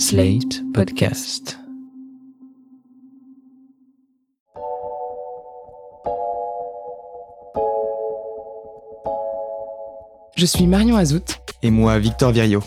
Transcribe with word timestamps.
Slate 0.00 0.62
Podcast. 0.72 1.58
Je 10.36 10.46
suis 10.46 10.66
Marion 10.66 10.96
Azout. 10.96 11.20
Et 11.62 11.70
moi, 11.70 11.98
Victor 11.98 12.32
Virio. 12.32 12.62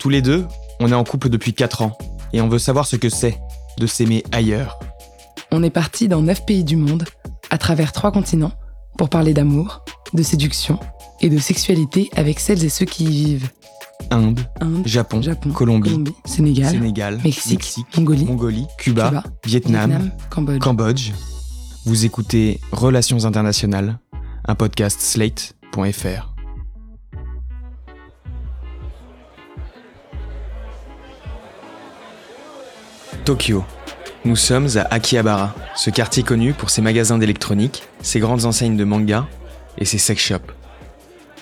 Tous 0.00 0.08
les 0.08 0.20
deux, 0.20 0.48
on 0.80 0.90
est 0.90 0.96
en 0.96 1.04
couple 1.04 1.28
depuis 1.28 1.54
4 1.54 1.82
ans 1.82 1.96
et 2.32 2.40
on 2.40 2.48
veut 2.48 2.58
savoir 2.58 2.86
ce 2.86 2.96
que 2.96 3.08
c'est 3.08 3.38
de 3.78 3.86
s'aimer 3.86 4.24
ailleurs. 4.32 4.80
On 5.52 5.62
est 5.62 5.70
parti 5.70 6.08
dans 6.08 6.22
9 6.22 6.44
pays 6.44 6.64
du 6.64 6.74
monde, 6.74 7.04
à 7.50 7.58
travers 7.58 7.92
3 7.92 8.10
continents, 8.10 8.52
pour 8.98 9.10
parler 9.10 9.32
d'amour, 9.32 9.84
de 10.12 10.24
séduction 10.24 10.80
et 11.20 11.30
de 11.30 11.38
sexualité 11.38 12.10
avec 12.16 12.40
celles 12.40 12.64
et 12.64 12.68
ceux 12.68 12.84
qui 12.84 13.04
y 13.04 13.24
vivent. 13.24 13.50
Inde, 14.10 14.40
Inde, 14.60 14.86
Japon, 14.86 15.20
Japon, 15.20 15.50
Colombie, 15.50 16.04
Sénégal, 16.24 16.70
Sénégal, 16.70 17.20
Mexique, 17.22 17.76
Mongolie, 17.96 18.24
Mongolie, 18.24 18.66
Cuba, 18.78 19.08
Cuba, 19.08 19.24
Vietnam, 19.44 19.90
Vietnam, 19.90 20.10
Cambodge. 20.30 20.58
Cambodge. 20.60 21.12
Vous 21.84 22.04
écoutez 22.04 22.60
Relations 22.72 23.24
internationales, 23.24 23.98
un 24.46 24.54
podcast 24.54 25.00
slate.fr. 25.00 26.34
Tokyo. 33.24 33.64
Nous 34.24 34.36
sommes 34.36 34.68
à 34.76 34.82
Akihabara, 34.94 35.54
ce 35.76 35.90
quartier 35.90 36.22
connu 36.22 36.52
pour 36.54 36.70
ses 36.70 36.82
magasins 36.82 37.18
d'électronique, 37.18 37.82
ses 38.00 38.20
grandes 38.20 38.46
enseignes 38.46 38.76
de 38.76 38.84
manga 38.84 39.26
et 39.76 39.84
ses 39.84 39.98
sex 39.98 40.20
shops. 40.22 40.57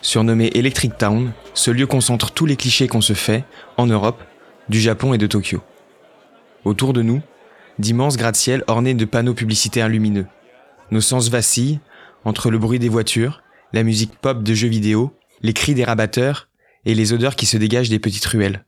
Surnommé 0.07 0.53
Electric 0.55 0.97
Town, 0.97 1.33
ce 1.53 1.73
lieu 1.73 1.89
concentre 1.89 2.31
tous 2.31 2.47
les 2.47 2.55
clichés 2.55 2.87
qu'on 2.87 3.01
se 3.01 3.13
fait, 3.13 3.43
en 3.77 3.89
Europe, 3.89 4.23
du 4.69 4.79
Japon 4.79 5.15
et 5.15 5.19
de 5.19 5.27
Tokyo. 5.27 5.65
Autour 6.65 6.93
de 6.93 7.03
nous, 7.03 7.23
d'immenses 7.81 8.17
gratte-ciel 8.17 8.63
ornés 8.69 8.95
de 8.95 9.05
panneaux 9.05 9.35
publicitaires 9.35 9.89
lumineux. 9.89 10.29
Nos 10.93 11.01
sens 11.01 11.29
vacillent 11.29 11.81
entre 12.25 12.53
le 12.53 12.59
bruit 12.59 12.79
des 12.79 12.89
voitures, 12.89 13.43
la 13.73 13.83
musique 13.83 14.17
pop 14.17 14.45
de 14.45 14.55
jeux 14.55 14.69
vidéo, 14.69 15.13
les 15.43 15.53
cris 15.53 15.75
des 15.75 15.83
rabatteurs 15.83 16.51
et 16.85 16.95
les 16.95 17.13
odeurs 17.13 17.35
qui 17.35 17.47
se 17.47 17.57
dégagent 17.57 17.91
des 17.91 17.99
petites 17.99 18.27
ruelles. 18.27 18.65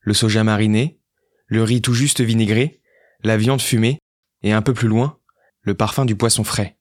Le 0.00 0.12
soja 0.12 0.42
mariné, 0.42 0.98
le 1.46 1.62
riz 1.62 1.82
tout 1.82 1.94
juste 1.94 2.20
vinaigré, 2.20 2.80
la 3.22 3.36
viande 3.36 3.62
fumée 3.62 4.00
et 4.42 4.52
un 4.52 4.60
peu 4.60 4.74
plus 4.74 4.88
loin, 4.88 5.18
le 5.62 5.74
parfum 5.74 6.04
du 6.04 6.16
poisson 6.16 6.42
frais. 6.42 6.76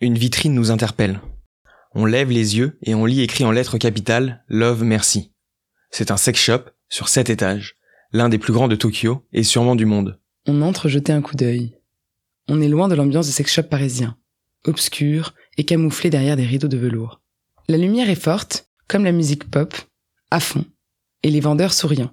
Une 0.00 0.16
vitrine 0.16 0.54
nous 0.54 0.70
interpelle. 0.70 1.20
On 1.96 2.06
lève 2.06 2.30
les 2.30 2.56
yeux 2.56 2.76
et 2.82 2.94
on 2.94 3.04
lit 3.04 3.20
écrit 3.20 3.44
en 3.44 3.52
lettres 3.52 3.78
capitales 3.78 4.44
Love 4.48 4.82
Merci. 4.82 5.30
C'est 5.90 6.10
un 6.10 6.16
sex 6.16 6.40
shop 6.40 6.64
sur 6.88 7.08
sept 7.08 7.30
étages, 7.30 7.76
l'un 8.12 8.28
des 8.28 8.38
plus 8.38 8.52
grands 8.52 8.66
de 8.66 8.74
Tokyo 8.74 9.24
et 9.32 9.44
sûrement 9.44 9.76
du 9.76 9.86
monde. 9.86 10.18
On 10.46 10.60
entre 10.62 10.88
jeter 10.88 11.12
un 11.12 11.22
coup 11.22 11.36
d'œil. 11.36 11.78
On 12.48 12.60
est 12.60 12.68
loin 12.68 12.88
de 12.88 12.96
l'ambiance 12.96 13.26
des 13.26 13.32
sex 13.32 13.52
shops 13.52 13.68
parisiens, 13.70 14.16
obscur 14.64 15.34
et 15.56 15.64
camouflé 15.64 16.10
derrière 16.10 16.36
des 16.36 16.44
rideaux 16.44 16.68
de 16.68 16.76
velours. 16.76 17.20
La 17.68 17.78
lumière 17.78 18.10
est 18.10 18.16
forte, 18.16 18.68
comme 18.88 19.04
la 19.04 19.12
musique 19.12 19.48
pop, 19.48 19.72
à 20.32 20.40
fond, 20.40 20.64
et 21.22 21.30
les 21.30 21.40
vendeurs 21.40 21.72
souriants. 21.72 22.12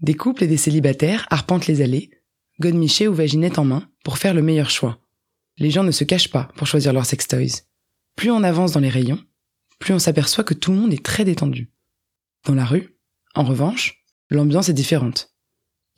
Des 0.00 0.14
couples 0.14 0.44
et 0.44 0.48
des 0.48 0.56
célibataires 0.56 1.26
arpentent 1.28 1.66
les 1.66 1.82
allées, 1.82 2.10
godemichés 2.60 3.08
ou 3.08 3.14
vaginettes 3.14 3.58
en 3.58 3.64
main, 3.64 3.88
pour 4.04 4.16
faire 4.16 4.32
le 4.32 4.42
meilleur 4.42 4.70
choix. 4.70 5.00
Les 5.58 5.70
gens 5.70 5.82
ne 5.82 5.90
se 5.90 6.04
cachent 6.04 6.30
pas 6.30 6.48
pour 6.56 6.68
choisir 6.68 6.92
leurs 6.92 7.04
sextoys. 7.04 7.64
Plus 8.18 8.32
on 8.32 8.42
avance 8.42 8.72
dans 8.72 8.80
les 8.80 8.88
rayons, 8.88 9.20
plus 9.78 9.94
on 9.94 10.00
s'aperçoit 10.00 10.42
que 10.42 10.52
tout 10.52 10.72
le 10.72 10.76
monde 10.76 10.92
est 10.92 11.04
très 11.04 11.24
détendu. 11.24 11.70
Dans 12.44 12.56
la 12.56 12.64
rue, 12.64 12.98
en 13.36 13.44
revanche, 13.44 14.04
l'ambiance 14.28 14.68
est 14.68 14.72
différente. 14.72 15.32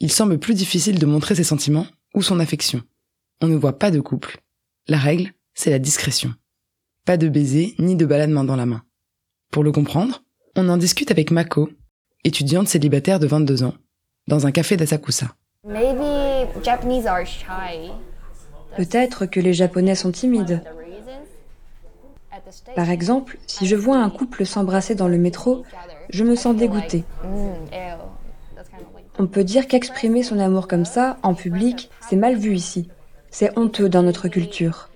Il 0.00 0.12
semble 0.12 0.38
plus 0.38 0.52
difficile 0.52 0.98
de 0.98 1.06
montrer 1.06 1.34
ses 1.34 1.44
sentiments 1.44 1.86
ou 2.12 2.20
son 2.20 2.38
affection. 2.38 2.82
On 3.40 3.46
ne 3.46 3.56
voit 3.56 3.78
pas 3.78 3.90
de 3.90 4.00
couple. 4.00 4.42
La 4.86 4.98
règle, 4.98 5.32
c'est 5.54 5.70
la 5.70 5.78
discrétion. 5.78 6.34
Pas 7.06 7.16
de 7.16 7.26
baiser 7.26 7.74
ni 7.78 7.96
de 7.96 8.04
balade 8.04 8.28
main 8.28 8.44
dans 8.44 8.56
la 8.56 8.66
main. 8.66 8.82
Pour 9.50 9.64
le 9.64 9.72
comprendre, 9.72 10.22
on 10.56 10.68
en 10.68 10.76
discute 10.76 11.10
avec 11.10 11.30
Mako, 11.30 11.70
étudiante 12.24 12.68
célibataire 12.68 13.18
de 13.18 13.28
22 13.28 13.62
ans, 13.62 13.74
dans 14.26 14.46
un 14.46 14.52
café 14.52 14.76
d'Asakusa. 14.76 15.34
Peut-être 18.76 19.24
que 19.24 19.40
les 19.40 19.54
Japonais 19.54 19.94
sont 19.94 20.12
timides. 20.12 20.62
Par 22.74 22.90
exemple, 22.90 23.38
si 23.46 23.66
je 23.66 23.76
vois 23.76 23.98
un 23.98 24.10
couple 24.10 24.44
s'embrasser 24.46 24.94
dans 24.94 25.08
le 25.08 25.18
métro, 25.18 25.64
je 26.08 26.24
me 26.24 26.36
sens 26.36 26.56
dégoûtée. 26.56 27.04
On 29.18 29.26
peut 29.26 29.44
dire 29.44 29.66
qu'exprimer 29.68 30.22
son 30.22 30.38
amour 30.38 30.66
comme 30.66 30.84
ça, 30.84 31.18
en 31.22 31.34
public, 31.34 31.90
c'est 32.08 32.16
mal 32.16 32.36
vu 32.36 32.54
ici. 32.54 32.88
C'est 33.30 33.56
honteux 33.58 33.88
dans 33.88 34.02
notre 34.02 34.28
culture. 34.28 34.88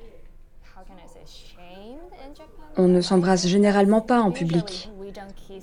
On 2.76 2.88
ne 2.88 3.00
s'embrasse 3.00 3.46
généralement 3.46 4.00
pas 4.00 4.20
en 4.20 4.32
public. 4.32 4.90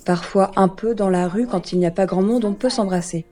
Parfois 0.05 0.51
un 0.55 0.67
peu 0.67 0.95
dans 0.95 1.09
la 1.09 1.27
rue 1.27 1.47
quand 1.47 1.73
il 1.73 1.79
n'y 1.79 1.85
a 1.85 1.91
pas 1.91 2.05
grand 2.05 2.21
monde, 2.21 2.45
on 2.45 2.53
peut 2.53 2.69
s'embrasser. 2.69 3.25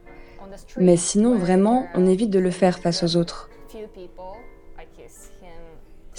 Mais 0.77 0.97
sinon, 0.97 1.37
vraiment, 1.37 1.87
on 1.95 2.07
évite 2.07 2.29
de 2.29 2.39
le 2.39 2.51
faire 2.51 2.79
face 2.79 3.03
aux 3.03 3.15
autres. 3.15 3.49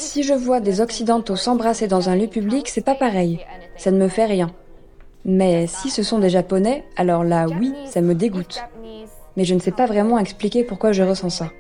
Si 0.01 0.23
je 0.23 0.33
vois 0.33 0.61
des 0.61 0.81
Occidentaux 0.81 1.37
s'embrasser 1.37 1.87
dans 1.87 2.09
un 2.09 2.17
lieu 2.17 2.27
public, 2.27 2.69
c'est 2.69 2.81
pas 2.81 2.95
pareil. 2.95 3.39
Ça 3.77 3.91
ne 3.91 3.99
me 3.99 4.09
fait 4.09 4.25
rien. 4.25 4.51
Mais 5.27 5.67
si 5.67 5.91
ce 5.91 6.03
sont 6.03 6.19
des 6.19 6.31
Japonais, 6.31 6.85
alors 6.97 7.23
là, 7.23 7.47
oui, 7.47 7.75
ça 7.85 8.01
me 8.01 8.15
dégoûte. 8.15 8.65
Mais 9.37 9.45
je 9.45 9.55
ne 9.55 9.61
sais 9.61 9.73
pas 9.73 9.85
vraiment 9.85 10.19
expliquer 10.19 10.65
pourquoi 10.65 10.93
je 10.93 11.03
ressens 11.03 11.29
ça. 11.29 11.51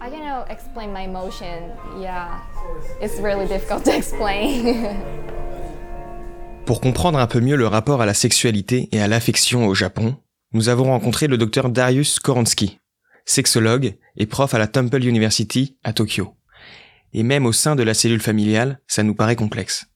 I 0.00 0.10
cannot 0.10 0.46
explain 0.50 0.88
my 0.88 1.04
emotion. 1.04 1.74
Yeah, 2.00 2.28
it's 3.02 3.20
really 3.20 3.46
difficult 3.46 3.84
to 3.84 3.90
explain. 3.90 4.94
Pour 6.64 6.80
comprendre 6.80 7.18
un 7.18 7.26
peu 7.26 7.40
mieux 7.40 7.56
le 7.56 7.66
rapport 7.66 8.00
à 8.00 8.06
la 8.06 8.14
sexualité 8.14 8.88
et 8.92 9.02
à 9.02 9.08
l'affection 9.08 9.66
au 9.66 9.74
Japon, 9.74 10.16
nous 10.52 10.70
avons 10.70 10.84
rencontré 10.84 11.26
le 11.26 11.36
docteur 11.36 11.68
Darius 11.68 12.18
Koronsky, 12.18 12.78
sexologue 13.26 13.94
et 14.16 14.24
prof 14.24 14.54
à 14.54 14.58
la 14.58 14.68
Temple 14.68 15.04
University 15.04 15.76
à 15.84 15.92
Tokyo. 15.92 16.35
Et 17.16 17.22
même 17.22 17.46
au 17.46 17.52
sein 17.52 17.74
de 17.76 17.82
la 17.82 17.94
cellule 17.94 18.20
familiale, 18.20 18.78
ça 18.86 19.02
nous 19.02 19.14
paraît 19.14 19.36
complexe. 19.36 19.86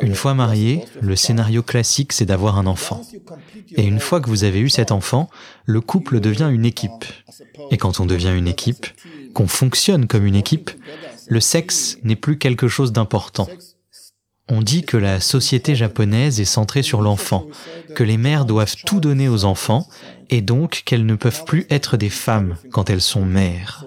Une 0.00 0.14
fois 0.14 0.34
marié, 0.34 0.84
le 1.00 1.16
scénario 1.16 1.62
classique, 1.62 2.12
c'est 2.12 2.24
d'avoir 2.24 2.56
un 2.56 2.66
enfant. 2.66 3.02
Et 3.76 3.84
une 3.84 3.98
fois 3.98 4.20
que 4.20 4.30
vous 4.30 4.44
avez 4.44 4.60
eu 4.60 4.68
cet 4.68 4.92
enfant, 4.92 5.28
le 5.66 5.80
couple 5.80 6.20
devient 6.20 6.50
une 6.52 6.64
équipe. 6.64 7.04
Et 7.72 7.78
quand 7.78 7.98
on 7.98 8.06
devient 8.06 8.32
une 8.36 8.46
équipe, 8.46 8.86
qu'on 9.34 9.48
fonctionne 9.48 10.06
comme 10.06 10.24
une 10.24 10.36
équipe, 10.36 10.70
le 11.26 11.40
sexe 11.40 11.98
n'est 12.04 12.16
plus 12.16 12.38
quelque 12.38 12.68
chose 12.68 12.92
d'important. 12.92 13.48
On 14.52 14.62
dit 14.62 14.82
que 14.82 14.96
la 14.96 15.20
société 15.20 15.76
japonaise 15.76 16.40
est 16.40 16.44
centrée 16.44 16.82
sur 16.82 17.02
l'enfant, 17.02 17.46
que 17.94 18.02
les 18.02 18.16
mères 18.16 18.44
doivent 18.44 18.74
tout 18.84 18.98
donner 18.98 19.28
aux 19.28 19.44
enfants, 19.44 19.86
et 20.28 20.40
donc 20.40 20.82
qu'elles 20.84 21.06
ne 21.06 21.14
peuvent 21.14 21.44
plus 21.44 21.66
être 21.70 21.96
des 21.96 22.10
femmes 22.10 22.56
quand 22.72 22.90
elles 22.90 23.00
sont 23.00 23.24
mères. 23.24 23.86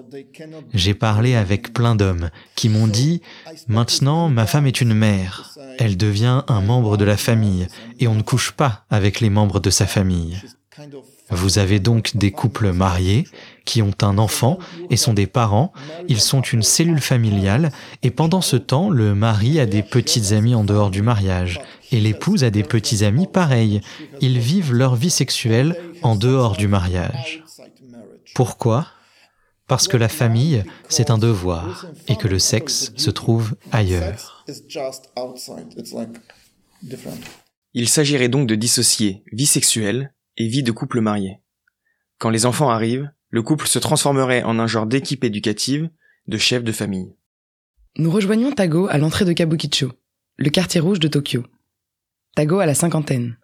J'ai 0.73 0.93
parlé 0.93 1.35
avec 1.35 1.73
plein 1.73 1.95
d'hommes 1.95 2.29
qui 2.55 2.69
m'ont 2.69 2.87
dit⁇ 2.87 3.21
Maintenant, 3.67 4.29
ma 4.29 4.45
femme 4.45 4.67
est 4.67 4.79
une 4.81 4.93
mère, 4.93 5.57
elle 5.79 5.97
devient 5.97 6.43
un 6.47 6.61
membre 6.61 6.95
de 6.95 7.05
la 7.05 7.17
famille, 7.17 7.67
et 7.99 8.07
on 8.07 8.15
ne 8.15 8.21
couche 8.21 8.51
pas 8.51 8.85
avec 8.89 9.19
les 9.19 9.29
membres 9.29 9.59
de 9.59 9.69
sa 9.69 9.85
famille. 9.85 10.41
Vous 11.29 11.59
avez 11.59 11.79
donc 11.79 12.17
des 12.17 12.31
couples 12.31 12.71
mariés 12.71 13.25
qui 13.65 13.81
ont 13.81 13.93
un 14.01 14.17
enfant 14.17 14.57
et 14.89 14.97
sont 14.97 15.13
des 15.13 15.27
parents, 15.27 15.71
ils 16.07 16.19
sont 16.19 16.41
une 16.41 16.63
cellule 16.63 17.01
familiale 17.01 17.71
et 18.01 18.11
pendant 18.11 18.41
ce 18.41 18.55
temps, 18.55 18.89
le 18.89 19.15
mari 19.15 19.59
a 19.59 19.65
des 19.65 19.83
petites 19.83 20.31
amies 20.31 20.55
en 20.55 20.63
dehors 20.63 20.89
du 20.89 21.01
mariage 21.01 21.61
et 21.91 21.99
l'épouse 21.99 22.43
a 22.43 22.49
des 22.49 22.63
petits 22.63 23.05
amis 23.05 23.27
pareils. 23.27 23.81
Ils 24.21 24.39
vivent 24.39 24.73
leur 24.73 24.95
vie 24.95 25.11
sexuelle 25.11 25.77
en 26.01 26.15
dehors 26.15 26.57
du 26.57 26.67
mariage. 26.67 27.43
Pourquoi? 28.35 28.87
Parce 29.67 29.87
que 29.87 29.97
la 29.97 30.09
famille, 30.09 30.63
c'est 30.89 31.09
un 31.09 31.17
devoir 31.17 31.87
et 32.07 32.15
que 32.15 32.27
le 32.27 32.39
sexe 32.39 32.91
se 32.97 33.09
trouve 33.09 33.55
ailleurs. 33.71 34.45
Il 37.73 37.89
s'agirait 37.89 38.27
donc 38.27 38.47
de 38.47 38.55
dissocier 38.55 39.23
vie 39.31 39.45
sexuelle 39.45 40.13
et 40.37 40.47
vie 40.47 40.63
de 40.63 40.71
couple 40.71 41.01
marié. 41.01 41.39
Quand 42.17 42.29
les 42.29 42.45
enfants 42.45 42.69
arrivent, 42.69 43.11
le 43.29 43.41
couple 43.41 43.67
se 43.67 43.79
transformerait 43.79 44.43
en 44.43 44.59
un 44.59 44.67
genre 44.67 44.85
d'équipe 44.85 45.23
éducative, 45.23 45.89
de 46.27 46.37
chef 46.37 46.63
de 46.63 46.71
famille. 46.71 47.15
Nous 47.97 48.11
rejoignons 48.11 48.51
Tago 48.51 48.87
à 48.89 48.97
l'entrée 48.97 49.25
de 49.25 49.33
Kabukicho, 49.33 49.91
le 50.37 50.49
quartier 50.49 50.79
rouge 50.79 50.99
de 50.99 51.07
Tokyo. 51.07 51.43
Tago 52.35 52.59
a 52.59 52.65
la 52.65 52.73
cinquantaine. 52.73 53.37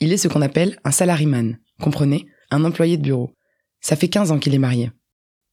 Il 0.00 0.12
est 0.12 0.18
ce 0.18 0.28
qu'on 0.28 0.42
appelle 0.42 0.78
un 0.84 0.90
salariman, 0.90 1.58
comprenez, 1.80 2.26
un 2.50 2.64
employé 2.64 2.96
de 2.96 3.02
bureau. 3.02 3.32
Ça 3.80 3.96
fait 3.96 4.08
15 4.08 4.32
ans 4.32 4.38
qu'il 4.38 4.54
est 4.54 4.58
marié. 4.58 4.90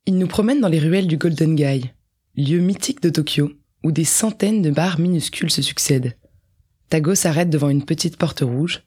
Il 0.05 0.17
nous 0.17 0.27
promène 0.27 0.59
dans 0.59 0.67
les 0.67 0.79
ruelles 0.79 1.07
du 1.07 1.17
Golden 1.17 1.55
Guy, 1.55 1.91
lieu 2.35 2.59
mythique 2.59 3.01
de 3.01 3.09
Tokyo, 3.09 3.51
où 3.83 3.91
des 3.91 4.03
centaines 4.03 4.61
de 4.61 4.71
bars 4.71 4.99
minuscules 4.99 5.51
se 5.51 5.61
succèdent. 5.61 6.17
Tago 6.89 7.15
s'arrête 7.15 7.49
devant 7.49 7.69
une 7.69 7.85
petite 7.85 8.17
porte 8.17 8.41
rouge. 8.41 8.83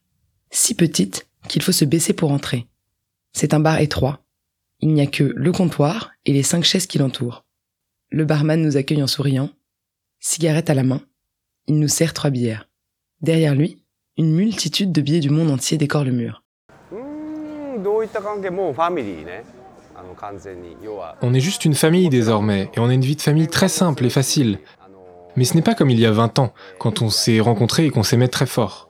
si 0.51 0.75
petite 0.75 1.27
qu'il 1.47 1.63
faut 1.63 1.73
se 1.73 1.85
baisser 1.85 2.13
pour 2.13 2.33
entrer. 2.33 2.67
C'est 3.33 3.55
un 3.55 3.61
bar 3.61 3.81
étroit. 3.81 4.21
Il 4.81 4.93
n'y 4.93 5.01
a 5.01 5.07
que 5.07 5.25
le 5.25 5.53
comptoir 5.53 6.11
et 6.25 6.33
les 6.33 6.43
cinq 6.43 6.65
chaises 6.65 6.87
qui 6.87 6.99
l'entourent. 6.99 7.45
Le 8.11 8.25
barman 8.25 8.61
nous 8.61 8.77
accueille 8.77 9.03
en 9.03 9.07
souriant, 9.07 9.51
cigarette 10.21 10.71
à 10.71 10.75
la 10.75 10.83
main. 10.83 11.01
Il 11.67 11.79
nous 11.79 11.89
sert 11.89 12.15
trois 12.15 12.31
bières. 12.31 12.69
Derrière 13.21 13.55
lui, 13.55 13.83
une 14.17 14.33
multitude 14.33 14.93
de 14.93 15.01
billets 15.01 15.21
du 15.21 15.31
monde 15.31 15.51
entier 15.51 15.79
décore 15.79 16.05
le 16.05 16.13
mur. 16.13 16.43
On 21.23 21.35
est 21.35 21.41
juste 21.41 21.65
une 21.65 21.75
famille 21.75 22.09
désormais, 22.09 22.71
et 22.75 22.81
on 22.81 22.89
a 22.89 22.95
une 22.95 23.05
vie 23.05 23.17
de 23.17 23.23
famille 23.23 23.49
très 23.49 23.69
simple 23.69 24.05
et 24.05 24.11
facile. 24.11 24.59
Mais 25.37 25.45
ce 25.45 25.55
n'est 25.55 25.63
pas 25.63 25.75
comme 25.75 25.91
il 25.91 26.01
y 26.01 26.07
a 26.07 26.13
20 26.13 26.39
ans, 26.39 26.55
quand 26.79 27.03
on 27.03 27.11
s'est 27.11 27.41
rencontrés 27.41 27.87
et 27.87 27.91
qu'on 27.91 28.03
s'aimait 28.03 28.29
très 28.29 28.47
fort. 28.47 28.89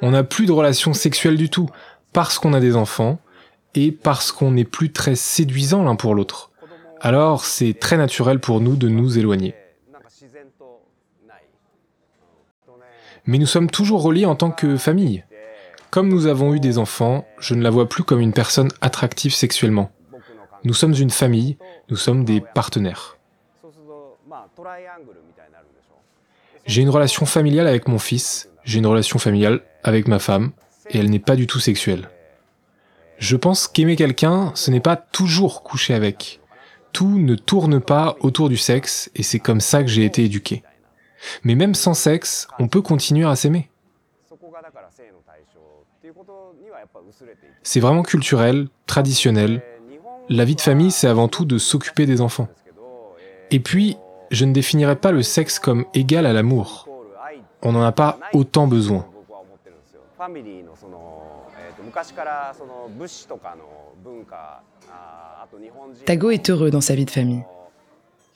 On 0.00 0.10
n'a 0.10 0.24
plus 0.24 0.46
de 0.46 0.52
relations 0.52 0.94
sexuelles 0.94 1.36
du 1.36 1.50
tout, 1.50 1.68
parce 2.12 2.38
qu'on 2.38 2.52
a 2.52 2.60
des 2.60 2.76
enfants, 2.76 3.18
et 3.74 3.92
parce 3.92 4.32
qu'on 4.32 4.50
n'est 4.52 4.64
plus 4.64 4.92
très 4.92 5.14
séduisant 5.14 5.82
l'un 5.82 5.96
pour 5.96 6.14
l'autre. 6.14 6.50
Alors 7.00 7.44
c'est 7.44 7.74
très 7.74 7.96
naturel 7.96 8.38
pour 8.38 8.60
nous 8.60 8.76
de 8.76 8.88
nous 8.88 9.18
éloigner. 9.18 9.54
Mais 13.24 13.38
nous 13.38 13.46
sommes 13.46 13.70
toujours 13.70 14.02
reliés 14.02 14.26
en 14.26 14.34
tant 14.34 14.50
que 14.50 14.76
famille. 14.76 15.24
Comme 15.90 16.08
nous 16.08 16.26
avons 16.26 16.54
eu 16.54 16.60
des 16.60 16.78
enfants, 16.78 17.26
je 17.38 17.54
ne 17.54 17.62
la 17.62 17.70
vois 17.70 17.88
plus 17.88 18.02
comme 18.02 18.20
une 18.20 18.32
personne 18.32 18.70
attractive 18.80 19.34
sexuellement. 19.34 19.90
Nous 20.64 20.74
sommes 20.74 20.94
une 20.94 21.10
famille, 21.10 21.56
nous 21.88 21.96
sommes 21.96 22.24
des 22.24 22.40
partenaires. 22.40 23.16
J'ai 26.64 26.82
une 26.82 26.90
relation 26.90 27.26
familiale 27.26 27.66
avec 27.66 27.88
mon 27.88 27.98
fils, 27.98 28.48
j'ai 28.64 28.78
une 28.78 28.86
relation 28.86 29.18
familiale 29.18 29.62
avec 29.82 30.08
ma 30.08 30.18
femme, 30.18 30.52
et 30.90 30.98
elle 30.98 31.10
n'est 31.10 31.18
pas 31.18 31.36
du 31.36 31.46
tout 31.46 31.60
sexuelle. 31.60 32.08
Je 33.18 33.36
pense 33.36 33.68
qu'aimer 33.68 33.96
quelqu'un, 33.96 34.52
ce 34.54 34.70
n'est 34.70 34.80
pas 34.80 34.96
toujours 34.96 35.62
coucher 35.62 35.94
avec. 35.94 36.40
Tout 36.92 37.18
ne 37.18 37.34
tourne 37.34 37.80
pas 37.80 38.16
autour 38.20 38.48
du 38.48 38.56
sexe, 38.56 39.10
et 39.14 39.22
c'est 39.22 39.38
comme 39.38 39.60
ça 39.60 39.82
que 39.82 39.88
j'ai 39.88 40.04
été 40.04 40.24
éduqué. 40.24 40.62
Mais 41.44 41.54
même 41.54 41.74
sans 41.74 41.94
sexe, 41.94 42.48
on 42.58 42.68
peut 42.68 42.82
continuer 42.82 43.26
à 43.26 43.36
s'aimer. 43.36 43.70
C'est 47.62 47.80
vraiment 47.80 48.02
culturel, 48.02 48.68
traditionnel. 48.86 49.62
La 50.28 50.44
vie 50.44 50.56
de 50.56 50.60
famille, 50.60 50.90
c'est 50.90 51.06
avant 51.06 51.28
tout 51.28 51.44
de 51.44 51.58
s'occuper 51.58 52.06
des 52.06 52.20
enfants. 52.20 52.48
Et 53.50 53.60
puis, 53.60 53.96
je 54.30 54.44
ne 54.44 54.52
définirais 54.52 54.96
pas 54.96 55.12
le 55.12 55.22
sexe 55.22 55.58
comme 55.58 55.84
égal 55.94 56.26
à 56.26 56.32
l'amour. 56.32 56.88
On 57.62 57.72
n'en 57.72 57.82
a 57.82 57.92
pas 57.92 58.18
autant 58.32 58.66
besoin. 58.66 59.06
Tago 66.06 66.30
est 66.30 66.50
heureux 66.50 66.70
dans 66.70 66.80
sa 66.80 66.94
vie 66.94 67.04
de 67.04 67.10
famille. 67.10 67.44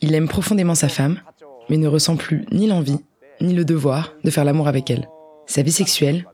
Il 0.01 0.15
aime 0.15 0.29
profondément 0.29 0.75
sa 0.75 0.89
femme, 0.89 1.21
mais 1.69 1.77
ne 1.77 1.89
ressent 1.89 2.17
plus 2.17 2.45
ni 2.51 2.67
l'envie, 2.67 2.99
ni 3.41 3.55
le 3.55 3.65
devoir 3.65 4.15
de 4.25 4.31
faire 4.31 4.45
l'amour 4.45 4.69
avec 4.69 4.91
elle. 4.91 5.09
Sa 5.47 5.63
vie 5.63 5.73
sexuelle, 5.73 6.27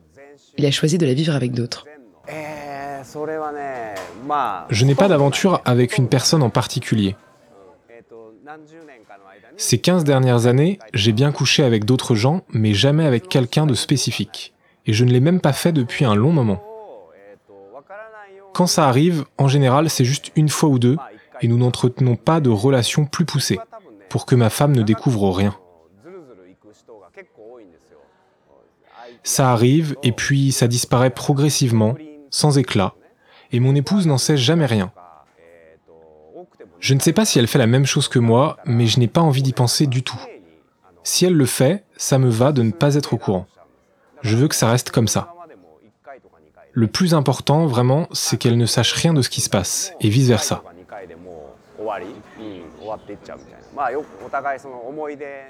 il 0.57 0.65
a 0.65 0.71
choisi 0.71 0.97
de 0.97 1.05
la 1.05 1.13
vivre 1.13 1.35
avec 1.35 1.51
d'autres. 1.51 1.85
Je 4.69 4.85
n'ai 4.85 4.95
pas 4.95 5.07
d'aventure 5.07 5.61
avec 5.65 5.97
une 5.97 6.09
personne 6.09 6.41
en 6.41 6.49
particulier. 6.49 7.15
Ces 9.57 9.77
15 9.77 10.03
dernières 10.03 10.47
années, 10.47 10.79
j'ai 10.93 11.11
bien 11.11 11.31
couché 11.31 11.63
avec 11.63 11.85
d'autres 11.85 12.15
gens, 12.15 12.41
mais 12.49 12.73
jamais 12.73 13.05
avec 13.05 13.27
quelqu'un 13.27 13.65
de 13.65 13.73
spécifique. 13.73 14.52
Et 14.85 14.93
je 14.93 15.05
ne 15.05 15.11
l'ai 15.11 15.19
même 15.19 15.39
pas 15.39 15.53
fait 15.53 15.71
depuis 15.71 16.05
un 16.05 16.15
long 16.15 16.31
moment. 16.31 16.61
Quand 18.53 18.67
ça 18.67 18.87
arrive, 18.87 19.25
en 19.37 19.47
général, 19.47 19.89
c'est 19.89 20.05
juste 20.05 20.31
une 20.35 20.49
fois 20.49 20.69
ou 20.69 20.79
deux, 20.79 20.97
et 21.41 21.47
nous 21.47 21.57
n'entretenons 21.57 22.15
pas 22.15 22.39
de 22.39 22.49
relations 22.49 23.05
plus 23.05 23.25
poussées, 23.25 23.59
pour 24.09 24.25
que 24.25 24.35
ma 24.35 24.49
femme 24.49 24.75
ne 24.75 24.83
découvre 24.83 25.31
rien. 25.31 25.55
Ça 29.23 29.51
arrive, 29.51 29.95
et 30.03 30.11
puis 30.11 30.51
ça 30.51 30.67
disparaît 30.67 31.09
progressivement, 31.09 31.95
sans 32.29 32.57
éclat, 32.57 32.93
et 33.51 33.59
mon 33.59 33.73
épouse 33.75 34.05
n'en 34.05 34.17
sait 34.17 34.37
jamais 34.37 34.65
rien. 34.65 34.91
Je 36.79 36.93
ne 36.93 36.99
sais 36.99 37.13
pas 37.13 37.23
si 37.23 37.39
elle 37.39 37.47
fait 37.47 37.59
la 37.59 37.67
même 37.67 37.85
chose 37.85 38.09
que 38.09 38.19
moi, 38.19 38.57
mais 38.65 38.87
je 38.87 38.99
n'ai 38.99 39.07
pas 39.07 39.21
envie 39.21 39.41
d'y 39.41 39.53
penser 39.53 39.87
du 39.87 40.03
tout. 40.03 40.19
Si 41.03 41.25
elle 41.25 41.33
le 41.33 41.45
fait, 41.45 41.85
ça 41.95 42.17
me 42.19 42.29
va 42.29 42.51
de 42.51 42.61
ne 42.61 42.71
pas 42.71 42.95
être 42.95 43.13
au 43.13 43.17
courant. 43.17 43.47
Je 44.23 44.35
veux 44.35 44.47
que 44.47 44.55
ça 44.55 44.69
reste 44.69 44.89
comme 44.89 45.07
ça. 45.07 45.33
Le 46.71 46.87
plus 46.87 47.13
important, 47.13 47.67
vraiment, 47.67 48.07
c'est 48.13 48.37
qu'elle 48.37 48.57
ne 48.57 48.65
sache 48.65 48.93
rien 48.93 49.13
de 49.13 49.21
ce 49.21 49.29
qui 49.29 49.41
se 49.41 49.49
passe, 49.49 49.93
et 50.01 50.09
vice-versa. 50.09 50.63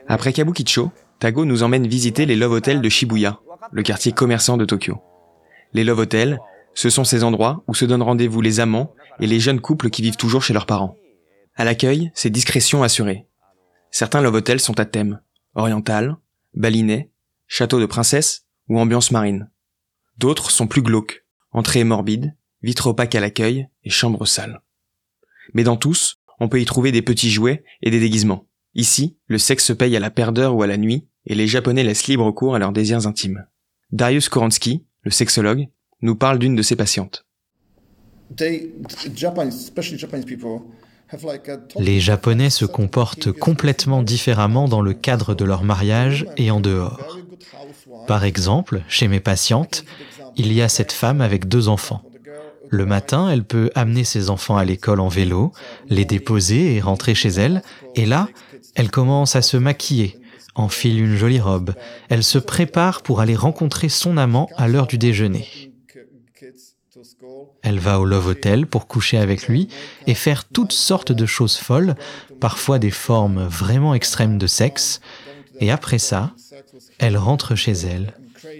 Après 0.07 0.33
Kabukicho, 0.33 0.91
Tago 1.19 1.45
nous 1.45 1.63
emmène 1.63 1.87
visiter 1.87 2.25
les 2.25 2.35
Love 2.35 2.53
Hotels 2.53 2.81
de 2.81 2.89
Shibuya, 2.89 3.39
le 3.71 3.83
quartier 3.83 4.11
commerçant 4.11 4.57
de 4.57 4.65
Tokyo. 4.65 4.97
Les 5.73 5.83
Love 5.83 5.99
Hotels, 5.99 6.39
ce 6.73 6.89
sont 6.89 7.03
ces 7.03 7.23
endroits 7.23 7.63
où 7.67 7.75
se 7.75 7.85
donnent 7.85 8.01
rendez-vous 8.01 8.41
les 8.41 8.59
amants 8.59 8.93
et 9.19 9.27
les 9.27 9.39
jeunes 9.39 9.61
couples 9.61 9.91
qui 9.91 10.01
vivent 10.01 10.17
toujours 10.17 10.43
chez 10.43 10.53
leurs 10.53 10.65
parents. 10.65 10.97
À 11.55 11.63
l'accueil, 11.63 12.11
c'est 12.15 12.31
discrétion 12.31 12.81
assurée. 12.81 13.27
Certains 13.91 14.21
love 14.21 14.33
hotels 14.33 14.59
sont 14.59 14.79
à 14.79 14.85
thème, 14.85 15.21
oriental, 15.53 16.17
balinais, 16.55 17.11
château 17.47 17.79
de 17.79 17.85
princesse 17.85 18.42
ou 18.69 18.79
ambiance 18.79 19.11
marine. 19.11 19.49
D'autres 20.17 20.51
sont 20.51 20.67
plus 20.67 20.81
glauques, 20.81 21.25
entrées 21.51 21.83
morbides, 21.83 22.35
vitres 22.61 22.87
opaques 22.87 23.15
à 23.15 23.19
l'accueil 23.19 23.67
et 23.83 23.89
chambres 23.89 24.25
sales. 24.25 24.61
Mais 25.53 25.63
dans 25.63 25.77
tous, 25.77 26.19
on 26.39 26.49
peut 26.49 26.61
y 26.61 26.65
trouver 26.65 26.91
des 26.91 27.01
petits 27.01 27.31
jouets 27.31 27.63
et 27.81 27.91
des 27.91 27.99
déguisements. 27.99 28.47
Ici, 28.75 29.17
le 29.27 29.37
sexe 29.37 29.65
se 29.65 29.73
paye 29.73 29.95
à 29.95 29.99
la 29.99 30.09
paire 30.09 30.31
d'heures 30.31 30.55
ou 30.55 30.63
à 30.63 30.67
la 30.67 30.77
nuit, 30.77 31.07
et 31.25 31.35
les 31.35 31.47
Japonais 31.47 31.83
laissent 31.83 32.07
libre 32.07 32.31
cours 32.31 32.55
à 32.55 32.59
leurs 32.59 32.73
désirs 32.73 33.07
intimes. 33.07 33.45
Darius 33.91 34.29
Koronsky, 34.29 34.85
le 35.03 35.11
sexologue, 35.11 35.67
nous 36.01 36.15
parle 36.15 36.39
d'une 36.39 36.55
de 36.55 36.61
ses 36.61 36.75
patientes. 36.75 37.25
Les 41.79 41.99
Japonais 41.99 42.49
se 42.49 42.65
comportent 42.65 43.31
complètement 43.31 44.01
différemment 44.01 44.67
dans 44.67 44.81
le 44.81 44.93
cadre 44.93 45.35
de 45.35 45.45
leur 45.45 45.63
mariage 45.63 46.25
et 46.37 46.49
en 46.49 46.59
dehors. 46.59 47.19
Par 48.07 48.23
exemple, 48.23 48.81
chez 48.87 49.07
mes 49.07 49.19
patientes, 49.19 49.85
il 50.35 50.51
y 50.53 50.61
a 50.61 50.69
cette 50.69 50.91
femme 50.91 51.21
avec 51.21 51.47
deux 51.47 51.67
enfants. 51.67 52.01
Le 52.69 52.85
matin, 52.85 53.29
elle 53.29 53.43
peut 53.43 53.69
amener 53.75 54.03
ses 54.03 54.29
enfants 54.29 54.57
à 54.57 54.65
l'école 54.65 54.99
en 54.99 55.07
vélo, 55.07 55.51
les 55.89 56.05
déposer 56.05 56.75
et 56.75 56.81
rentrer 56.81 57.13
chez 57.13 57.29
elle, 57.29 57.61
et 57.95 58.05
là, 58.05 58.29
elle 58.75 58.89
commence 58.89 59.35
à 59.35 59.41
se 59.41 59.57
maquiller, 59.57 60.19
enfile 60.55 60.99
une 60.99 61.15
jolie 61.15 61.39
robe, 61.39 61.73
elle 62.09 62.23
se 62.23 62.39
prépare 62.39 63.03
pour 63.03 63.19
aller 63.19 63.35
rencontrer 63.35 63.89
son 63.89 64.17
amant 64.17 64.49
à 64.57 64.67
l'heure 64.67 64.87
du 64.87 64.97
déjeuner. 64.97 65.71
Elle 67.61 67.79
va 67.79 67.99
au 67.99 68.05
Love 68.05 68.27
Hotel 68.27 68.67
pour 68.67 68.87
coucher 68.87 69.17
avec 69.17 69.47
lui 69.47 69.67
et 70.07 70.15
faire 70.15 70.45
toutes 70.45 70.73
sortes 70.73 71.11
de 71.11 71.25
choses 71.25 71.57
folles, 71.57 71.95
parfois 72.39 72.79
des 72.79 72.91
formes 72.91 73.45
vraiment 73.45 73.93
extrêmes 73.93 74.37
de 74.37 74.47
sexe. 74.47 74.99
Et 75.59 75.71
après 75.71 75.99
ça, 75.99 76.33
elle 76.99 77.17
rentre 77.17 77.55
chez 77.55 77.71
elle, 77.71 78.13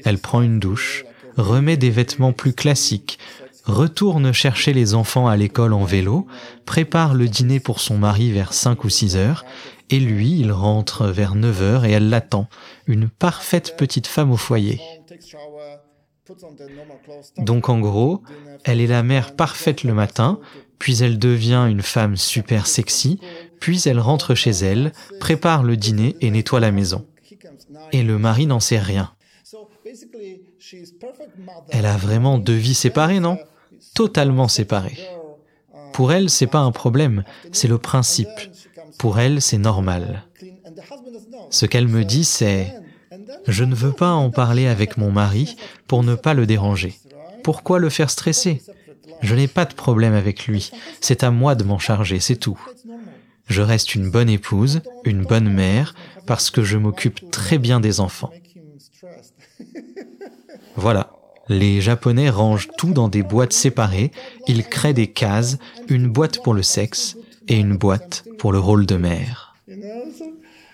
elle 0.05 0.17
prend 0.19 0.41
une 0.41 0.59
douche, 0.59 1.05
remet 1.37 1.77
des 1.77 1.89
vêtements 1.89 2.33
plus 2.33 2.53
classiques, 2.53 3.19
retourne 3.65 4.31
chercher 4.33 4.73
les 4.73 4.93
enfants 4.93 5.27
à 5.27 5.37
l'école 5.37 5.73
en 5.73 5.85
vélo, 5.85 6.27
prépare 6.65 7.13
le 7.13 7.27
dîner 7.27 7.59
pour 7.59 7.79
son 7.79 7.97
mari 7.97 8.31
vers 8.31 8.53
5 8.53 8.83
ou 8.83 8.89
6 8.89 9.15
heures, 9.15 9.45
et 9.89 9.99
lui, 9.99 10.39
il 10.39 10.51
rentre 10.51 11.07
vers 11.07 11.35
9 11.35 11.61
heures 11.61 11.85
et 11.85 11.91
elle 11.91 12.09
l'attend, 12.09 12.47
une 12.87 13.09
parfaite 13.09 13.75
petite 13.77 14.07
femme 14.07 14.31
au 14.31 14.37
foyer. 14.37 14.81
Donc 17.37 17.69
en 17.69 17.79
gros, 17.79 18.23
elle 18.63 18.79
est 18.79 18.87
la 18.87 19.03
mère 19.03 19.35
parfaite 19.35 19.83
le 19.83 19.93
matin, 19.93 20.39
puis 20.79 21.03
elle 21.03 21.19
devient 21.19 21.65
une 21.69 21.81
femme 21.81 22.15
super 22.17 22.65
sexy, 22.65 23.19
puis 23.59 23.81
elle 23.85 23.99
rentre 23.99 24.35
chez 24.35 24.51
elle, 24.51 24.93
prépare 25.19 25.63
le 25.63 25.77
dîner 25.77 26.15
et 26.21 26.31
nettoie 26.31 26.59
la 26.59 26.71
maison. 26.71 27.05
Et 27.91 28.03
le 28.03 28.17
mari 28.17 28.45
n'en 28.45 28.59
sait 28.59 28.79
rien. 28.79 29.13
Elle 31.69 31.85
a 31.85 31.97
vraiment 31.97 32.37
deux 32.37 32.55
vies 32.55 32.73
séparées, 32.73 33.19
non? 33.19 33.37
Totalement 33.93 34.47
séparées. 34.47 34.97
Pour 35.93 36.11
elle, 36.11 36.29
c'est 36.29 36.47
pas 36.47 36.59
un 36.59 36.71
problème, 36.71 37.23
c'est 37.51 37.67
le 37.67 37.77
principe. 37.77 38.29
Pour 38.97 39.19
elle, 39.19 39.41
c'est 39.41 39.57
normal. 39.57 40.23
Ce 41.49 41.65
qu'elle 41.65 41.87
me 41.87 42.03
dit, 42.03 42.23
c'est 42.23 42.73
je 43.47 43.63
ne 43.63 43.75
veux 43.75 43.91
pas 43.91 44.11
en 44.11 44.31
parler 44.31 44.67
avec 44.67 44.97
mon 44.97 45.11
mari 45.11 45.55
pour 45.87 46.03
ne 46.03 46.15
pas 46.15 46.33
le 46.33 46.45
déranger. 46.45 46.99
Pourquoi 47.43 47.77
le 47.77 47.89
faire 47.89 48.09
stresser? 48.09 48.61
Je 49.21 49.35
n'ai 49.35 49.47
pas 49.47 49.65
de 49.65 49.73
problème 49.73 50.13
avec 50.13 50.47
lui. 50.47 50.71
C'est 50.99 51.23
à 51.23 51.31
moi 51.31 51.55
de 51.55 51.63
m'en 51.63 51.79
charger, 51.79 52.19
c'est 52.19 52.35
tout. 52.35 52.59
Je 53.47 53.61
reste 53.61 53.95
une 53.95 54.09
bonne 54.09 54.29
épouse, 54.29 54.81
une 55.03 55.23
bonne 55.23 55.49
mère, 55.49 55.93
parce 56.25 56.49
que 56.49 56.63
je 56.63 56.77
m'occupe 56.77 57.29
très 57.31 57.57
bien 57.57 57.79
des 57.79 57.99
enfants. 57.99 58.31
Voilà, 60.75 61.11
Les 61.49 61.81
Japonais 61.81 62.29
rangent 62.29 62.69
tout 62.77 62.93
dans 62.93 63.09
des 63.09 63.21
boîtes 63.21 63.51
séparées, 63.51 64.11
ils 64.47 64.63
créent 64.63 64.93
des 64.93 65.11
cases, 65.11 65.57
une 65.89 66.07
boîte 66.07 66.41
pour 66.41 66.53
le 66.53 66.63
sexe 66.63 67.17
et 67.49 67.57
une 67.57 67.75
boîte 67.75 68.23
pour 68.37 68.53
le 68.53 68.59
rôle 68.59 68.85
de 68.85 68.95
mère. 68.95 69.55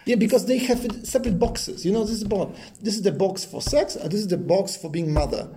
Yeah, 0.05 0.15
because 0.15 0.45
they 0.45 0.59
have 0.69 0.79
separate 1.03 1.37
boxes. 1.37 1.83
You 1.83 1.91
know, 1.91 2.03
this 2.03 2.21
is 2.21 2.25
box. 2.25 2.57
This 2.83 2.97
is 2.97 3.01
the 3.01 3.15
box 3.15 3.45
for 3.45 3.61
sex, 3.61 3.95
and 3.95 4.09
this 4.09 4.21
is 4.21 4.27
the 4.27 4.37
box 4.37 4.75
for 4.75 4.89
being 4.89 5.11
mother. 5.11 5.49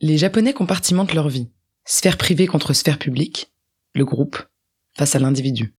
Les 0.00 0.18
Japonais 0.18 0.52
compartimentent 0.52 1.14
leur 1.14 1.28
vie. 1.28 1.48
Sphère 1.84 2.16
privée 2.16 2.46
contre 2.46 2.72
sphère 2.72 2.98
publique, 2.98 3.52
le 3.94 4.04
groupe 4.04 4.36
face 4.96 5.16
à 5.16 5.18
l'individu. 5.18 5.74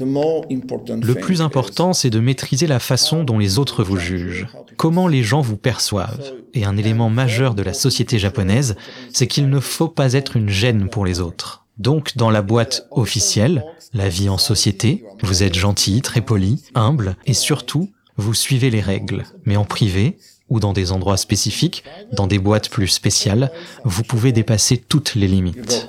Le 0.00 1.14
plus 1.14 1.40
important, 1.42 1.92
c'est 1.92 2.10
de 2.10 2.20
maîtriser 2.20 2.66
la 2.66 2.78
façon 2.78 3.24
dont 3.24 3.38
les 3.38 3.58
autres 3.58 3.82
vous 3.82 3.96
jugent, 3.96 4.46
comment 4.76 5.08
les 5.08 5.22
gens 5.22 5.40
vous 5.40 5.56
perçoivent. 5.56 6.32
Et 6.54 6.64
un 6.64 6.76
élément 6.76 7.10
majeur 7.10 7.54
de 7.54 7.62
la 7.62 7.74
société 7.74 8.18
japonaise, 8.18 8.76
c'est 9.12 9.26
qu'il 9.26 9.48
ne 9.48 9.60
faut 9.60 9.88
pas 9.88 10.12
être 10.12 10.36
une 10.36 10.48
gêne 10.48 10.88
pour 10.88 11.04
les 11.04 11.20
autres. 11.20 11.66
Donc, 11.78 12.16
dans 12.16 12.30
la 12.30 12.42
boîte 12.42 12.86
officielle, 12.90 13.64
la 13.92 14.08
vie 14.08 14.28
en 14.28 14.38
société, 14.38 15.04
vous 15.22 15.42
êtes 15.42 15.54
gentil, 15.54 16.02
très 16.02 16.20
poli, 16.20 16.62
humble, 16.74 17.16
et 17.26 17.34
surtout, 17.34 17.90
vous 18.16 18.34
suivez 18.34 18.70
les 18.70 18.80
règles. 18.80 19.24
Mais 19.44 19.56
en 19.56 19.64
privé, 19.64 20.18
ou 20.48 20.60
dans 20.60 20.72
des 20.72 20.92
endroits 20.92 21.16
spécifiques, 21.16 21.84
dans 22.12 22.26
des 22.26 22.38
boîtes 22.38 22.68
plus 22.68 22.88
spéciales, 22.88 23.52
vous 23.84 24.02
pouvez 24.02 24.32
dépasser 24.32 24.76
toutes 24.76 25.14
les 25.14 25.28
limites. 25.28 25.86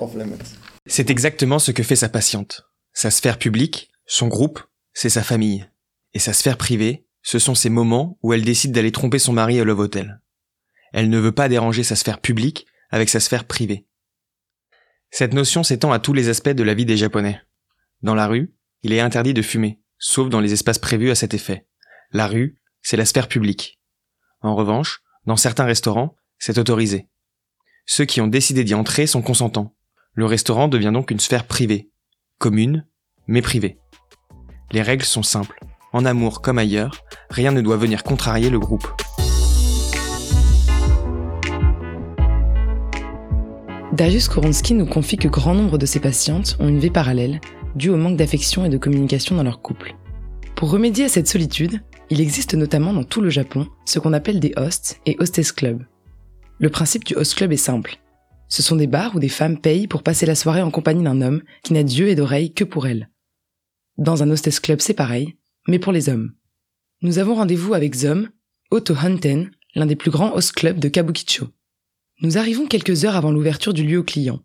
C'est 0.86 1.10
exactement 1.10 1.58
ce 1.58 1.72
que 1.72 1.82
fait 1.82 1.96
sa 1.96 2.08
patiente. 2.08 2.66
Sa 2.92 3.10
sphère 3.10 3.38
publique, 3.38 3.89
son 4.10 4.26
groupe, 4.26 4.60
c'est 4.92 5.08
sa 5.08 5.22
famille. 5.22 5.70
Et 6.14 6.18
sa 6.18 6.32
sphère 6.32 6.58
privée, 6.58 7.06
ce 7.22 7.38
sont 7.38 7.54
ces 7.54 7.70
moments 7.70 8.18
où 8.24 8.32
elle 8.32 8.44
décide 8.44 8.72
d'aller 8.72 8.90
tromper 8.90 9.20
son 9.20 9.32
mari 9.32 9.60
à 9.60 9.64
Love 9.64 9.78
Hotel. 9.78 10.20
Elle 10.92 11.10
ne 11.10 11.18
veut 11.20 11.30
pas 11.30 11.48
déranger 11.48 11.84
sa 11.84 11.94
sphère 11.94 12.20
publique 12.20 12.66
avec 12.90 13.08
sa 13.08 13.20
sphère 13.20 13.44
privée. 13.44 13.86
Cette 15.12 15.32
notion 15.32 15.62
s'étend 15.62 15.92
à 15.92 16.00
tous 16.00 16.12
les 16.12 16.28
aspects 16.28 16.48
de 16.48 16.64
la 16.64 16.74
vie 16.74 16.84
des 16.84 16.96
Japonais. 16.96 17.40
Dans 18.02 18.16
la 18.16 18.26
rue, 18.26 18.52
il 18.82 18.92
est 18.92 18.98
interdit 18.98 19.32
de 19.32 19.42
fumer, 19.42 19.80
sauf 19.98 20.28
dans 20.28 20.40
les 20.40 20.52
espaces 20.52 20.80
prévus 20.80 21.10
à 21.10 21.14
cet 21.14 21.32
effet. 21.32 21.68
La 22.10 22.26
rue, 22.26 22.60
c'est 22.82 22.96
la 22.96 23.06
sphère 23.06 23.28
publique. 23.28 23.80
En 24.40 24.56
revanche, 24.56 25.02
dans 25.24 25.36
certains 25.36 25.66
restaurants, 25.66 26.16
c'est 26.36 26.58
autorisé. 26.58 27.08
Ceux 27.86 28.06
qui 28.06 28.20
ont 28.20 28.26
décidé 28.26 28.64
d'y 28.64 28.74
entrer 28.74 29.06
sont 29.06 29.22
consentants. 29.22 29.76
Le 30.14 30.26
restaurant 30.26 30.66
devient 30.66 30.90
donc 30.92 31.12
une 31.12 31.20
sphère 31.20 31.46
privée, 31.46 31.92
commune, 32.38 32.88
mais 33.28 33.42
privée. 33.42 33.79
Les 34.72 34.82
règles 34.82 35.04
sont 35.04 35.22
simples. 35.22 35.58
En 35.92 36.04
amour 36.04 36.42
comme 36.42 36.58
ailleurs, 36.58 37.04
rien 37.28 37.50
ne 37.50 37.60
doit 37.60 37.76
venir 37.76 38.04
contrarier 38.04 38.50
le 38.50 38.60
groupe. 38.60 38.86
Darius 43.92 44.28
Koronsky 44.28 44.74
nous 44.74 44.86
confie 44.86 45.16
que 45.16 45.26
grand 45.26 45.54
nombre 45.54 45.76
de 45.76 45.86
ses 45.86 45.98
patientes 45.98 46.56
ont 46.60 46.68
une 46.68 46.78
vie 46.78 46.90
parallèle, 46.90 47.40
due 47.74 47.90
au 47.90 47.96
manque 47.96 48.16
d'affection 48.16 48.64
et 48.64 48.68
de 48.68 48.78
communication 48.78 49.34
dans 49.34 49.42
leur 49.42 49.60
couple. 49.60 49.96
Pour 50.54 50.70
remédier 50.70 51.06
à 51.06 51.08
cette 51.08 51.26
solitude, 51.26 51.82
il 52.08 52.20
existe 52.20 52.54
notamment 52.54 52.92
dans 52.92 53.04
tout 53.04 53.20
le 53.20 53.30
Japon 53.30 53.66
ce 53.84 53.98
qu'on 53.98 54.12
appelle 54.12 54.38
des 54.38 54.52
hosts 54.56 55.00
et 55.06 55.16
hostess 55.18 55.50
clubs. 55.50 55.84
Le 56.58 56.70
principe 56.70 57.04
du 57.04 57.14
host 57.14 57.34
club 57.34 57.52
est 57.52 57.56
simple. 57.56 57.98
Ce 58.48 58.62
sont 58.62 58.76
des 58.76 58.86
bars 58.86 59.16
où 59.16 59.18
des 59.18 59.28
femmes 59.28 59.58
payent 59.58 59.88
pour 59.88 60.02
passer 60.02 60.26
la 60.26 60.34
soirée 60.34 60.62
en 60.62 60.70
compagnie 60.70 61.04
d'un 61.04 61.22
homme 61.22 61.42
qui 61.64 61.72
n'a 61.72 61.82
d'yeux 61.82 62.08
et 62.08 62.14
d'oreilles 62.14 62.52
que 62.52 62.64
pour 62.64 62.86
elles. 62.86 63.08
Dans 64.00 64.22
un 64.22 64.30
hostess 64.30 64.60
club, 64.60 64.80
c'est 64.80 64.94
pareil, 64.94 65.36
mais 65.68 65.78
pour 65.78 65.92
les 65.92 66.08
hommes. 66.08 66.32
Nous 67.02 67.18
avons 67.18 67.34
rendez-vous 67.34 67.74
avec 67.74 67.94
Zom, 67.94 68.30
Otto 68.70 68.94
Hanten, 68.94 69.50
l'un 69.74 69.84
des 69.84 69.94
plus 69.94 70.10
grands 70.10 70.34
host 70.34 70.52
clubs 70.52 70.78
de 70.78 70.88
Kabukicho. 70.88 71.48
Nous 72.22 72.38
arrivons 72.38 72.66
quelques 72.66 73.04
heures 73.04 73.14
avant 73.14 73.30
l'ouverture 73.30 73.74
du 73.74 73.84
lieu 73.84 73.98
aux 73.98 74.04
clients. 74.04 74.42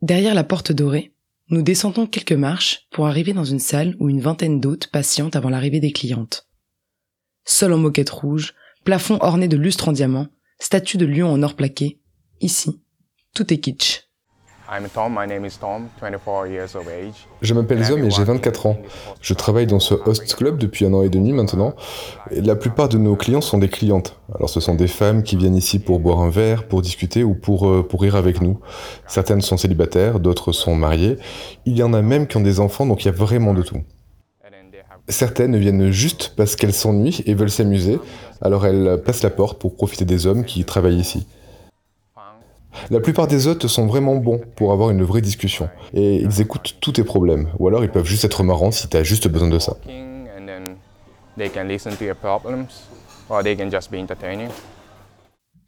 Derrière 0.00 0.34
la 0.34 0.44
porte 0.44 0.72
dorée, 0.72 1.14
nous 1.50 1.60
descendons 1.60 2.06
quelques 2.06 2.32
marches 2.32 2.86
pour 2.90 3.06
arriver 3.06 3.34
dans 3.34 3.44
une 3.44 3.58
salle 3.58 3.96
où 4.00 4.08
une 4.08 4.22
vingtaine 4.22 4.60
d'hôtes 4.60 4.86
patientent 4.86 5.36
avant 5.36 5.50
l'arrivée 5.50 5.80
des 5.80 5.92
clientes. 5.92 6.48
Sol 7.44 7.74
en 7.74 7.78
moquette 7.78 8.08
rouge, 8.08 8.54
plafond 8.84 9.18
orné 9.20 9.46
de 9.46 9.58
lustres 9.58 9.88
en 9.88 9.92
diamant, 9.92 10.28
statue 10.58 10.96
de 10.96 11.04
lion 11.04 11.30
en 11.30 11.42
or 11.42 11.54
plaqué, 11.54 12.00
ici, 12.40 12.80
tout 13.34 13.52
est 13.52 13.58
kitsch. 13.58 14.09
Je 17.42 17.54
m'appelle 17.54 17.82
Zom 17.82 18.04
et 18.04 18.10
j'ai 18.10 18.22
24 18.22 18.66
ans. 18.66 18.76
Je 19.20 19.34
travaille 19.34 19.66
dans 19.66 19.80
ce 19.80 19.94
host 19.94 20.32
club 20.36 20.58
depuis 20.58 20.84
un 20.84 20.94
an 20.94 21.02
et 21.02 21.08
demi 21.08 21.32
maintenant. 21.32 21.74
Et 22.30 22.40
la 22.40 22.54
plupart 22.54 22.88
de 22.88 22.96
nos 22.96 23.16
clients 23.16 23.40
sont 23.40 23.58
des 23.58 23.68
clientes. 23.68 24.16
Alors 24.32 24.48
ce 24.48 24.60
sont 24.60 24.76
des 24.76 24.86
femmes 24.86 25.24
qui 25.24 25.34
viennent 25.34 25.56
ici 25.56 25.80
pour 25.80 25.98
boire 25.98 26.20
un 26.20 26.30
verre, 26.30 26.68
pour 26.68 26.82
discuter 26.82 27.24
ou 27.24 27.34
pour, 27.34 27.68
euh, 27.68 27.82
pour 27.82 28.02
rire 28.02 28.14
avec 28.14 28.40
nous. 28.40 28.60
Certaines 29.08 29.40
sont 29.40 29.56
célibataires, 29.56 30.20
d'autres 30.20 30.52
sont 30.52 30.76
mariées. 30.76 31.18
Il 31.66 31.76
y 31.76 31.82
en 31.82 31.92
a 31.92 32.00
même 32.00 32.28
qui 32.28 32.36
ont 32.36 32.40
des 32.40 32.60
enfants, 32.60 32.86
donc 32.86 33.02
il 33.04 33.06
y 33.06 33.10
a 33.10 33.12
vraiment 33.12 33.54
de 33.54 33.62
tout. 33.62 33.80
Certaines 35.08 35.56
viennent 35.56 35.90
juste 35.90 36.34
parce 36.36 36.54
qu'elles 36.54 36.72
s'ennuient 36.72 37.24
et 37.26 37.34
veulent 37.34 37.50
s'amuser, 37.50 37.98
alors 38.40 38.64
elles 38.64 39.02
passent 39.04 39.24
la 39.24 39.30
porte 39.30 39.58
pour 39.58 39.74
profiter 39.74 40.04
des 40.04 40.28
hommes 40.28 40.44
qui 40.44 40.64
travaillent 40.64 41.00
ici. 41.00 41.26
La 42.90 42.98
plupart 42.98 43.28
des 43.28 43.46
hôtes 43.46 43.68
sont 43.68 43.86
vraiment 43.86 44.16
bons 44.16 44.40
pour 44.56 44.72
avoir 44.72 44.90
une 44.90 45.04
vraie 45.04 45.20
discussion, 45.20 45.70
et 45.94 46.16
ils 46.16 46.40
écoutent 46.40 46.76
tous 46.80 46.90
tes 46.90 47.04
problèmes, 47.04 47.48
ou 47.60 47.68
alors 47.68 47.84
ils 47.84 47.90
peuvent 47.90 48.04
juste 48.04 48.24
être 48.24 48.42
marrants 48.42 48.72
si 48.72 48.88
t'as 48.88 49.04
juste 49.04 49.28
besoin 49.28 49.48
de 49.48 49.60
ça. 49.60 49.76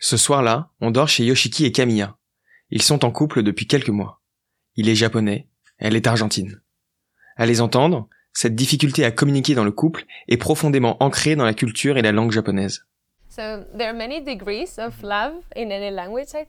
Ce 0.00 0.17
soir-là, 0.17 0.71
on 0.81 0.91
dort 0.91 1.09
chez 1.09 1.25
Yoshiki 1.25 1.64
et 1.64 1.71
Kamiya. 1.71 2.17
Ils 2.71 2.83
sont 2.83 3.05
en 3.05 3.12
couple 3.12 3.45
depuis 3.45 3.69
quelques 3.69 3.91
mois. 3.91 4.21
Il 4.75 4.88
est 4.88 4.97
japonais, 4.97 5.49
elle 5.79 5.95
est 5.95 6.09
argentine. 6.09 6.61
À 7.37 7.47
les 7.47 7.61
entendre, 7.61 8.09
cette 8.33 8.57
difficulté 8.57 9.05
à 9.05 9.12
communiquer 9.12 9.55
dans 9.55 9.64
le 9.64 9.71
couple 9.71 10.07
est 10.26 10.38
profondément 10.38 11.00
ancrée 11.00 11.37
dans 11.37 11.45
la 11.45 11.55
culture 11.55 11.99
et 11.99 12.02
la 12.02 12.11
langue 12.11 12.33
japonaise. 12.33 12.85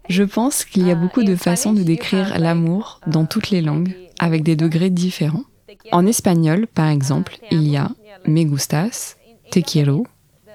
Je 0.09 0.23
pense 0.23 0.65
qu'il 0.65 0.87
y 0.87 0.91
a 0.91 0.95
beaucoup 0.95 1.23
de 1.23 1.35
façons 1.35 1.73
de 1.73 1.83
décrire 1.83 2.39
l'amour 2.39 2.99
dans 3.07 3.25
toutes 3.25 3.49
les 3.51 3.61
langues, 3.61 3.95
avec 4.19 4.43
des 4.43 4.55
degrés 4.55 4.89
différents. 4.89 5.43
En 5.91 6.05
espagnol, 6.05 6.67
par 6.67 6.89
exemple, 6.89 7.37
il 7.51 7.67
y 7.67 7.77
a 7.77 7.91
me 8.25 8.43
gustas, 8.43 9.15
te 9.51 9.59
quiero, 9.59 10.05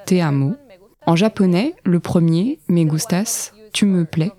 te 0.07 0.17
amo. 0.21 0.55
En 1.07 1.17
japonais, 1.17 1.75
le 1.85 2.01
premier, 2.01 2.59
me 2.69 2.85
gustas, 2.85 3.53
tu 3.73 3.87
me 3.87 4.05
plais, 4.05 4.33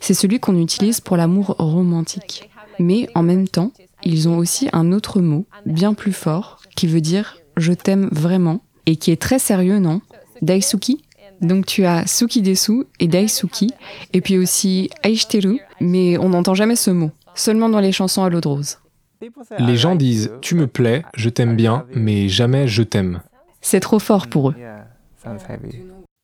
c'est 0.00 0.14
celui 0.14 0.40
qu'on 0.40 0.56
utilise 0.56 1.00
pour 1.00 1.16
l'amour 1.16 1.56
romantique. 1.58 2.50
Mais 2.78 3.08
en 3.14 3.22
même 3.22 3.48
temps, 3.48 3.72
ils 4.02 4.28
ont 4.28 4.38
aussi 4.38 4.68
un 4.72 4.92
autre 4.92 5.20
mot, 5.20 5.46
bien 5.66 5.94
plus 5.94 6.12
fort, 6.12 6.60
qui 6.76 6.86
veut 6.86 7.00
dire 7.00 7.38
je 7.56 7.72
t'aime 7.72 8.08
vraiment, 8.12 8.60
et 8.86 8.96
qui 8.96 9.10
est 9.10 9.20
très 9.20 9.38
sérieux, 9.38 9.78
non? 9.78 10.00
Daisuki? 10.42 11.02
Donc 11.40 11.66
tu 11.66 11.84
as 11.84 12.06
Suki 12.06 12.42
Desu 12.42 12.84
et 12.98 13.08
Daisuki, 13.08 13.72
et 14.12 14.20
puis 14.20 14.38
aussi 14.38 14.90
Aishiteru, 15.02 15.60
mais 15.80 16.18
on 16.18 16.30
n'entend 16.30 16.54
jamais 16.54 16.76
ce 16.76 16.90
mot, 16.90 17.10
seulement 17.34 17.68
dans 17.68 17.80
les 17.80 17.92
chansons 17.92 18.22
à 18.22 18.28
l'eau 18.28 18.40
de 18.40 18.48
rose. 18.48 18.78
Les 19.58 19.76
gens 19.76 19.96
disent 19.96 20.32
tu 20.40 20.54
me 20.54 20.66
plais, 20.66 21.04
je 21.14 21.28
t'aime 21.28 21.56
bien, 21.56 21.86
mais 21.94 22.28
jamais 22.28 22.68
je 22.68 22.82
t'aime. 22.82 23.22
C'est 23.60 23.80
trop 23.80 23.98
fort 23.98 24.28
pour 24.28 24.50
eux. 24.50 24.54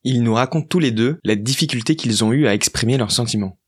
Ils 0.05 0.23
nous 0.23 0.35
racontent 0.35 0.67
tous 0.67 0.79
les 0.79 0.93
deux 0.93 1.19
la 1.25 1.35
difficulté 1.35 1.97
qu'ils 1.97 2.25
ont 2.25 2.33
eue 2.33 2.47
à 2.47 2.55
exprimer 2.55 2.97
leurs 2.97 3.11
sentiments. 3.11 3.59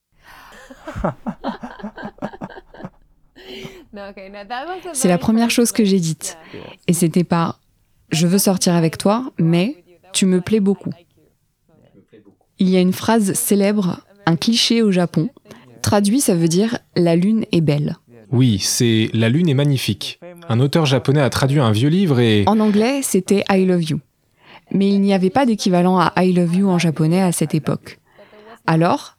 C'est 4.93 5.09
la 5.09 5.19
première 5.19 5.51
chose 5.51 5.73
que 5.73 5.85
j'ai 5.85 6.01
dite. 6.01 6.39
Et 6.87 6.93
c'était 6.93 7.25
pas 7.25 7.59
je 8.11 8.27
veux 8.27 8.39
sortir 8.39 8.75
avec 8.75 8.99
toi, 8.99 9.31
mais 9.39 9.85
tu 10.13 10.27
me 10.27 10.41
plais 10.41 10.61
beaucoup. 10.61 10.93
Il 12.59 12.69
y 12.69 12.77
a 12.77 12.81
une 12.81 12.93
phrase 12.93 13.33
célèbre, 13.35 14.01
un 14.27 14.37
cliché 14.37 14.83
au 14.83 14.91
Japon. 14.91 15.31
Traduit, 15.83 16.21
ça 16.21 16.35
veut 16.35 16.49
dire 16.49 16.79
La 16.97 17.15
lune 17.15 17.45
est 17.53 17.61
belle. 17.61 17.97
Oui, 18.31 18.59
c'est 18.59 19.11
La 19.15 19.29
lune 19.29 19.49
est 19.49 19.55
magnifique. 19.55 20.21
Un 20.49 20.61
auteur 20.61 20.87
japonais 20.87 21.21
a 21.21 21.31
traduit 21.31 21.61
un 21.61 21.71
vieux 21.71 21.89
livre 21.89 22.21
et... 22.21 22.45
En 22.47 22.59
anglais, 22.61 23.01
c'était 23.03 23.45
I 23.51 23.65
love 23.65 23.85
you. 23.85 24.01
Mais 24.73 24.89
il 24.89 25.01
n'y 25.01 25.15
avait 25.15 25.31
pas 25.31 25.47
d'équivalent 25.47 25.99
à 25.99 26.13
I 26.17 26.33
love 26.33 26.55
you 26.55 26.69
en 26.69 26.79
japonais 26.79 27.23
à 27.23 27.33
cette 27.33 27.55
époque. 27.55 28.01
Alors, 28.67 29.17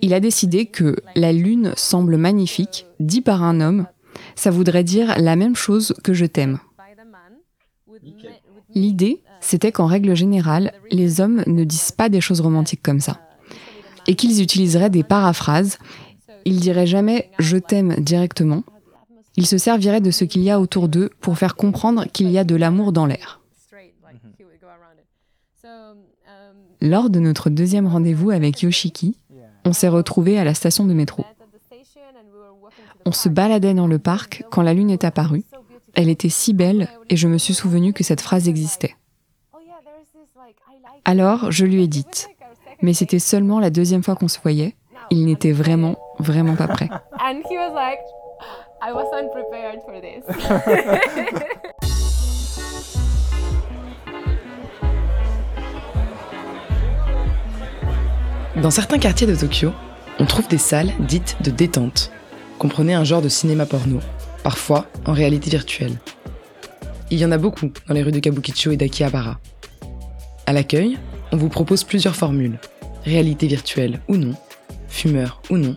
il 0.00 0.14
a 0.14 0.20
décidé 0.20 0.66
que 0.66 0.96
la 1.14 1.32
lune 1.32 1.72
semble 1.76 2.16
magnifique, 2.16 2.86
dit 3.00 3.20
par 3.20 3.42
un 3.42 3.60
homme, 3.60 3.86
ça 4.34 4.50
voudrait 4.50 4.84
dire 4.84 5.14
la 5.18 5.36
même 5.36 5.56
chose 5.56 5.94
que 6.02 6.14
je 6.14 6.24
t'aime. 6.24 6.58
L'idée, 8.74 9.22
c'était 9.40 9.72
qu'en 9.72 9.86
règle 9.86 10.14
générale, 10.14 10.72
les 10.90 11.20
hommes 11.20 11.42
ne 11.46 11.64
disent 11.64 11.92
pas 11.92 12.08
des 12.08 12.20
choses 12.20 12.40
romantiques 12.40 12.82
comme 12.82 13.00
ça. 13.00 13.20
Et 14.06 14.14
qu'ils 14.14 14.42
utiliseraient 14.42 14.90
des 14.90 15.02
paraphrases. 15.02 15.78
Ils 16.44 16.60
diraient 16.60 16.86
jamais 16.86 17.30
je 17.38 17.56
t'aime 17.56 17.94
directement. 17.96 18.64
Ils 19.36 19.46
se 19.46 19.58
serviraient 19.58 20.00
de 20.00 20.10
ce 20.10 20.24
qu'il 20.24 20.42
y 20.42 20.50
a 20.50 20.60
autour 20.60 20.88
d'eux 20.88 21.10
pour 21.20 21.38
faire 21.38 21.56
comprendre 21.56 22.06
qu'il 22.12 22.30
y 22.30 22.38
a 22.38 22.44
de 22.44 22.56
l'amour 22.56 22.92
dans 22.92 23.06
l'air. 23.06 23.40
Lors 26.80 27.10
de 27.10 27.18
notre 27.18 27.50
deuxième 27.50 27.86
rendez-vous 27.86 28.30
avec 28.30 28.62
Yoshiki, 28.62 29.16
on 29.64 29.72
s'est 29.72 29.88
retrouvés 29.88 30.38
à 30.38 30.44
la 30.44 30.54
station 30.54 30.86
de 30.86 30.94
métro. 30.94 31.24
On 33.04 33.12
se 33.12 33.28
baladait 33.28 33.74
dans 33.74 33.86
le 33.86 33.98
parc 33.98 34.44
quand 34.50 34.62
la 34.62 34.74
lune 34.74 34.90
est 34.90 35.04
apparue. 35.04 35.44
Elle 35.94 36.08
était 36.08 36.28
si 36.28 36.52
belle 36.52 36.88
et 37.08 37.16
je 37.16 37.28
me 37.28 37.38
suis 37.38 37.54
souvenu 37.54 37.92
que 37.92 38.04
cette 38.04 38.20
phrase 38.20 38.48
existait. 38.48 38.94
Alors, 41.08 41.50
je 41.50 41.64
lui 41.64 41.82
ai 41.82 41.86
dit, 41.86 42.04
mais 42.82 42.92
c'était 42.92 43.18
seulement 43.18 43.60
la 43.60 43.70
deuxième 43.70 44.02
fois 44.02 44.14
qu'on 44.14 44.28
se 44.28 44.38
voyait. 44.42 44.74
Il 45.08 45.24
n'était 45.24 45.52
vraiment, 45.52 45.96
vraiment 46.18 46.54
pas 46.54 46.68
prêt. 46.68 46.90
Dans 58.56 58.70
certains 58.70 58.98
quartiers 58.98 59.26
de 59.26 59.34
Tokyo, 59.34 59.70
on 60.18 60.26
trouve 60.26 60.46
des 60.48 60.58
salles 60.58 60.92
dites 61.00 61.38
de 61.42 61.50
détente. 61.50 62.12
Comprenez 62.58 62.92
un 62.92 63.04
genre 63.04 63.22
de 63.22 63.30
cinéma 63.30 63.64
porno, 63.64 64.00
parfois 64.42 64.84
en 65.06 65.14
réalité 65.14 65.48
virtuelle. 65.48 65.96
Il 67.10 67.18
y 67.18 67.24
en 67.24 67.32
a 67.32 67.38
beaucoup 67.38 67.70
dans 67.86 67.94
les 67.94 68.02
rues 68.02 68.12
de 68.12 68.18
Kabukicho 68.18 68.72
et 68.72 68.76
d'Akihabara. 68.76 69.38
À 70.48 70.54
l'accueil, 70.54 70.98
on 71.30 71.36
vous 71.36 71.50
propose 71.50 71.84
plusieurs 71.84 72.16
formules. 72.16 72.58
Réalité 73.04 73.46
virtuelle 73.46 74.00
ou 74.08 74.16
non, 74.16 74.34
fumeur 74.88 75.42
ou 75.50 75.58
non, 75.58 75.76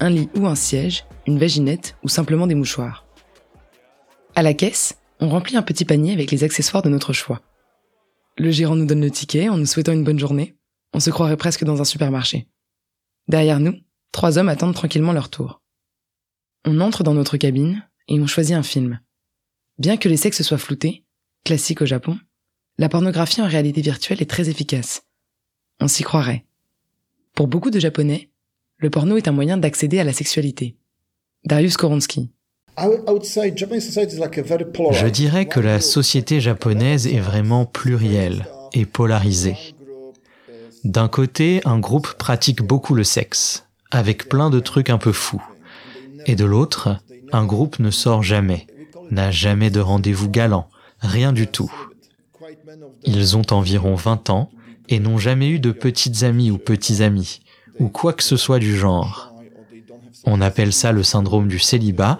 un 0.00 0.08
lit 0.08 0.30
ou 0.34 0.46
un 0.46 0.54
siège, 0.54 1.04
une 1.26 1.38
vaginette 1.38 1.94
ou 2.02 2.08
simplement 2.08 2.46
des 2.46 2.54
mouchoirs. 2.54 3.04
À 4.34 4.42
la 4.42 4.54
caisse, 4.54 4.96
on 5.20 5.28
remplit 5.28 5.58
un 5.58 5.62
petit 5.62 5.84
panier 5.84 6.14
avec 6.14 6.30
les 6.30 6.42
accessoires 6.42 6.82
de 6.82 6.88
notre 6.88 7.12
choix. 7.12 7.42
Le 8.38 8.50
gérant 8.50 8.76
nous 8.76 8.86
donne 8.86 9.02
le 9.02 9.10
ticket 9.10 9.50
en 9.50 9.58
nous 9.58 9.66
souhaitant 9.66 9.92
une 9.92 10.04
bonne 10.04 10.18
journée. 10.18 10.56
On 10.94 11.00
se 11.00 11.10
croirait 11.10 11.36
presque 11.36 11.64
dans 11.64 11.82
un 11.82 11.84
supermarché. 11.84 12.48
Derrière 13.28 13.60
nous, 13.60 13.74
trois 14.10 14.38
hommes 14.38 14.48
attendent 14.48 14.74
tranquillement 14.74 15.12
leur 15.12 15.28
tour. 15.28 15.60
On 16.64 16.80
entre 16.80 17.02
dans 17.02 17.12
notre 17.12 17.36
cabine 17.36 17.86
et 18.08 18.18
on 18.18 18.26
choisit 18.26 18.56
un 18.56 18.62
film. 18.62 19.00
Bien 19.76 19.98
que 19.98 20.08
les 20.08 20.16
sexes 20.16 20.40
soient 20.40 20.56
floutés, 20.56 21.04
classique 21.44 21.82
au 21.82 21.86
Japon, 21.86 22.18
la 22.78 22.88
pornographie 22.88 23.42
en 23.42 23.48
réalité 23.48 23.80
virtuelle 23.80 24.22
est 24.22 24.30
très 24.30 24.48
efficace. 24.48 25.02
On 25.80 25.88
s'y 25.88 26.04
croirait. 26.04 26.44
Pour 27.34 27.48
beaucoup 27.48 27.70
de 27.70 27.80
Japonais, 27.80 28.30
le 28.78 28.90
porno 28.90 29.16
est 29.16 29.26
un 29.28 29.32
moyen 29.32 29.56
d'accéder 29.56 29.98
à 29.98 30.04
la 30.04 30.12
sexualité. 30.12 30.76
Darius 31.44 31.76
Koronsky. 31.76 32.30
Je 34.92 35.06
dirais 35.08 35.46
que 35.46 35.58
la 35.58 35.80
société 35.80 36.40
japonaise 36.40 37.08
est 37.08 37.18
vraiment 37.18 37.66
plurielle 37.66 38.46
et 38.72 38.86
polarisée. 38.86 39.56
D'un 40.84 41.08
côté, 41.08 41.60
un 41.64 41.80
groupe 41.80 42.14
pratique 42.14 42.62
beaucoup 42.62 42.94
le 42.94 43.02
sexe, 43.02 43.66
avec 43.90 44.28
plein 44.28 44.50
de 44.50 44.60
trucs 44.60 44.90
un 44.90 44.98
peu 44.98 45.10
fous. 45.12 45.42
Et 46.26 46.36
de 46.36 46.44
l'autre, 46.44 46.98
un 47.32 47.44
groupe 47.44 47.80
ne 47.80 47.90
sort 47.90 48.22
jamais, 48.22 48.68
n'a 49.10 49.32
jamais 49.32 49.70
de 49.70 49.80
rendez-vous 49.80 50.30
galant, 50.30 50.68
rien 51.00 51.32
du 51.32 51.48
tout. 51.48 51.72
Ils 53.04 53.36
ont 53.36 53.46
environ 53.50 53.94
20 53.94 54.30
ans 54.30 54.50
et 54.88 55.00
n'ont 55.00 55.18
jamais 55.18 55.48
eu 55.48 55.58
de 55.58 55.72
petites 55.72 56.22
amies 56.22 56.50
ou 56.50 56.58
petits 56.58 57.02
amis, 57.02 57.40
ou 57.78 57.88
quoi 57.88 58.12
que 58.12 58.22
ce 58.22 58.36
soit 58.36 58.58
du 58.58 58.76
genre. 58.76 59.32
On 60.24 60.40
appelle 60.40 60.72
ça 60.72 60.92
le 60.92 61.02
syndrome 61.02 61.48
du 61.48 61.58
célibat, 61.58 62.18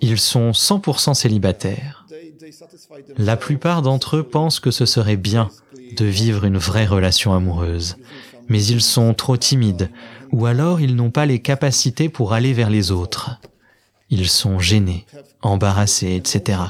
ils 0.00 0.18
sont 0.18 0.50
100% 0.50 1.14
célibataires. 1.14 2.06
La 3.16 3.36
plupart 3.36 3.82
d'entre 3.82 4.16
eux 4.16 4.22
pensent 4.22 4.60
que 4.60 4.70
ce 4.70 4.86
serait 4.86 5.16
bien 5.16 5.50
de 5.96 6.04
vivre 6.04 6.44
une 6.44 6.58
vraie 6.58 6.86
relation 6.86 7.34
amoureuse, 7.34 7.96
mais 8.48 8.64
ils 8.64 8.80
sont 8.80 9.14
trop 9.14 9.36
timides, 9.36 9.90
ou 10.32 10.46
alors 10.46 10.80
ils 10.80 10.94
n'ont 10.94 11.10
pas 11.10 11.26
les 11.26 11.40
capacités 11.40 12.08
pour 12.08 12.32
aller 12.32 12.52
vers 12.52 12.70
les 12.70 12.90
autres. 12.90 13.40
Ils 14.10 14.28
sont 14.28 14.58
gênés, 14.58 15.04
embarrassés, 15.42 16.14
etc. 16.14 16.60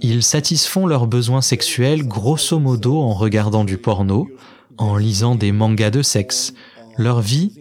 Ils 0.00 0.22
satisfont 0.22 0.86
leurs 0.86 1.06
besoins 1.06 1.42
sexuels 1.42 2.06
grosso 2.06 2.58
modo 2.58 2.98
en 2.98 3.14
regardant 3.14 3.64
du 3.64 3.78
porno, 3.78 4.28
en 4.76 4.96
lisant 4.96 5.34
des 5.34 5.52
mangas 5.52 5.90
de 5.90 6.02
sexe. 6.02 6.54
Leur 6.98 7.20
vie, 7.20 7.52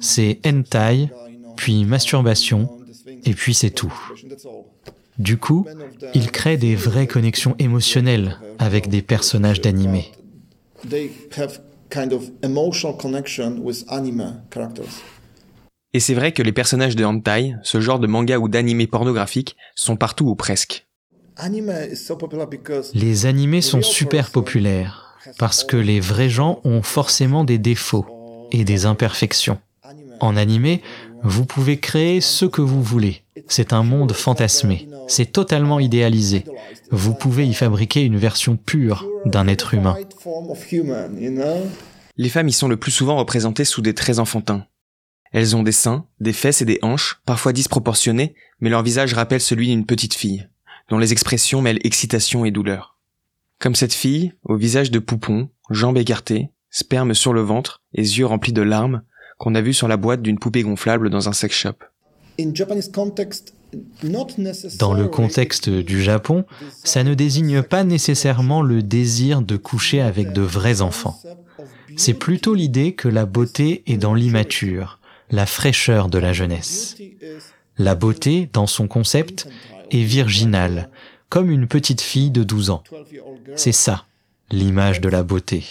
c'est 0.00 0.40
hentai, 0.46 1.08
puis 1.56 1.84
masturbation, 1.84 2.68
et 3.24 3.34
puis 3.34 3.54
c'est 3.54 3.70
tout. 3.70 3.92
Du 5.18 5.36
coup, 5.36 5.66
ils 6.14 6.30
créent 6.30 6.56
des 6.56 6.74
vraies 6.74 7.06
connexions 7.06 7.54
émotionnelles 7.58 8.38
avec 8.58 8.88
des 8.88 9.02
personnages 9.02 9.60
d'animé. 9.60 10.10
Et 15.94 16.00
c'est 16.00 16.14
vrai 16.14 16.32
que 16.32 16.42
les 16.42 16.52
personnages 16.52 16.96
de 16.96 17.04
hentai, 17.04 17.54
ce 17.62 17.80
genre 17.80 17.98
de 17.98 18.06
manga 18.06 18.38
ou 18.38 18.48
d'animé 18.48 18.86
pornographique, 18.86 19.56
sont 19.74 19.96
partout 19.96 20.26
ou 20.26 20.34
presque. 20.34 20.86
Les 22.94 23.26
animés 23.26 23.62
sont 23.62 23.82
super 23.82 24.30
populaires 24.30 25.16
parce 25.38 25.64
que 25.64 25.76
les 25.76 26.00
vrais 26.00 26.28
gens 26.28 26.60
ont 26.64 26.82
forcément 26.82 27.44
des 27.44 27.58
défauts 27.58 28.06
et 28.50 28.64
des 28.64 28.86
imperfections. 28.86 29.58
En 30.20 30.36
animé, 30.36 30.82
vous 31.22 31.46
pouvez 31.46 31.78
créer 31.78 32.20
ce 32.20 32.44
que 32.44 32.60
vous 32.60 32.82
voulez. 32.82 33.22
C'est 33.48 33.72
un 33.72 33.82
monde 33.82 34.12
fantasmé. 34.12 34.88
C'est 35.08 35.32
totalement 35.32 35.80
idéalisé. 35.80 36.44
Vous 36.90 37.14
pouvez 37.14 37.46
y 37.46 37.54
fabriquer 37.54 38.02
une 38.02 38.16
version 38.16 38.56
pure 38.56 39.08
d'un 39.24 39.48
être 39.48 39.74
humain. 39.74 39.96
Les 42.16 42.28
femmes 42.28 42.48
y 42.48 42.52
sont 42.52 42.68
le 42.68 42.76
plus 42.76 42.92
souvent 42.92 43.16
représentées 43.16 43.64
sous 43.64 43.82
des 43.82 43.94
traits 43.94 44.18
enfantins. 44.18 44.66
Elles 45.32 45.56
ont 45.56 45.62
des 45.62 45.72
seins, 45.72 46.06
des 46.20 46.34
fesses 46.34 46.60
et 46.60 46.66
des 46.66 46.78
hanches, 46.82 47.20
parfois 47.24 47.52
disproportionnés, 47.52 48.34
mais 48.60 48.68
leur 48.68 48.82
visage 48.82 49.14
rappelle 49.14 49.40
celui 49.40 49.68
d'une 49.68 49.86
petite 49.86 50.14
fille, 50.14 50.46
dont 50.92 50.98
les 50.98 51.12
expressions 51.12 51.62
mêlent 51.62 51.78
excitation 51.84 52.44
et 52.44 52.50
douleur. 52.50 52.98
Comme 53.58 53.74
cette 53.74 53.94
fille, 53.94 54.34
au 54.44 54.56
visage 54.56 54.90
de 54.90 54.98
poupon, 54.98 55.48
jambes 55.70 55.96
écartées, 55.96 56.50
sperme 56.68 57.14
sur 57.14 57.32
le 57.32 57.40
ventre 57.40 57.80
et 57.94 58.02
yeux 58.02 58.26
remplis 58.26 58.52
de 58.52 58.60
larmes, 58.60 59.00
qu'on 59.38 59.54
a 59.54 59.62
vu 59.62 59.72
sur 59.72 59.88
la 59.88 59.96
boîte 59.96 60.20
d'une 60.20 60.38
poupée 60.38 60.62
gonflable 60.62 61.08
dans 61.08 61.30
un 61.30 61.32
sex 61.32 61.56
shop. 61.56 61.76
Dans 64.78 64.92
le 64.92 65.08
contexte 65.08 65.70
du 65.70 66.02
Japon, 66.02 66.44
ça 66.84 67.04
ne 67.04 67.14
désigne 67.14 67.62
pas 67.62 67.84
nécessairement 67.84 68.60
le 68.60 68.82
désir 68.82 69.40
de 69.40 69.56
coucher 69.56 70.02
avec 70.02 70.34
de 70.34 70.42
vrais 70.42 70.82
enfants. 70.82 71.18
C'est 71.96 72.12
plutôt 72.12 72.54
l'idée 72.54 72.92
que 72.92 73.08
la 73.08 73.24
beauté 73.24 73.82
est 73.86 73.96
dans 73.96 74.12
l'immature, 74.12 74.98
la 75.30 75.46
fraîcheur 75.46 76.10
de 76.10 76.18
la 76.18 76.34
jeunesse. 76.34 76.98
La 77.78 77.94
beauté, 77.94 78.50
dans 78.52 78.66
son 78.66 78.86
concept, 78.86 79.48
est 79.92 80.04
virginale, 80.04 80.90
comme 81.28 81.50
une 81.50 81.66
petite 81.66 82.00
fille 82.00 82.30
de 82.30 82.42
12 82.42 82.70
ans. 82.70 82.82
C'est 83.56 83.72
ça, 83.72 84.04
l'image 84.50 85.00
de 85.00 85.08
la 85.08 85.22
beauté. 85.22 85.64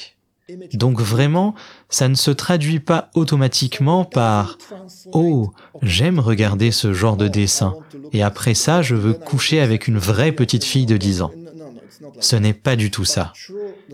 Donc 0.73 0.99
vraiment, 0.99 1.55
ça 1.89 2.09
ne 2.09 2.15
se 2.15 2.31
traduit 2.31 2.79
pas 2.79 3.09
automatiquement 3.15 4.03
par⁇ 4.03 4.57
Oh, 5.13 5.51
j'aime 5.81 6.19
regarder 6.19 6.71
ce 6.71 6.93
genre 6.93 7.17
de 7.17 7.27
dessin, 7.27 7.75
et 8.11 8.23
après 8.23 8.53
ça, 8.53 8.81
je 8.81 8.95
veux 8.95 9.13
coucher 9.13 9.59
avec 9.59 9.87
une 9.87 9.97
vraie 9.97 10.31
petite 10.31 10.63
fille 10.63 10.85
de 10.85 10.97
10 10.97 11.21
ans. 11.21 11.31
Ce 12.19 12.35
n'est 12.35 12.53
pas 12.53 12.75
du 12.75 12.91
tout 12.91 13.05
ça. 13.05 13.33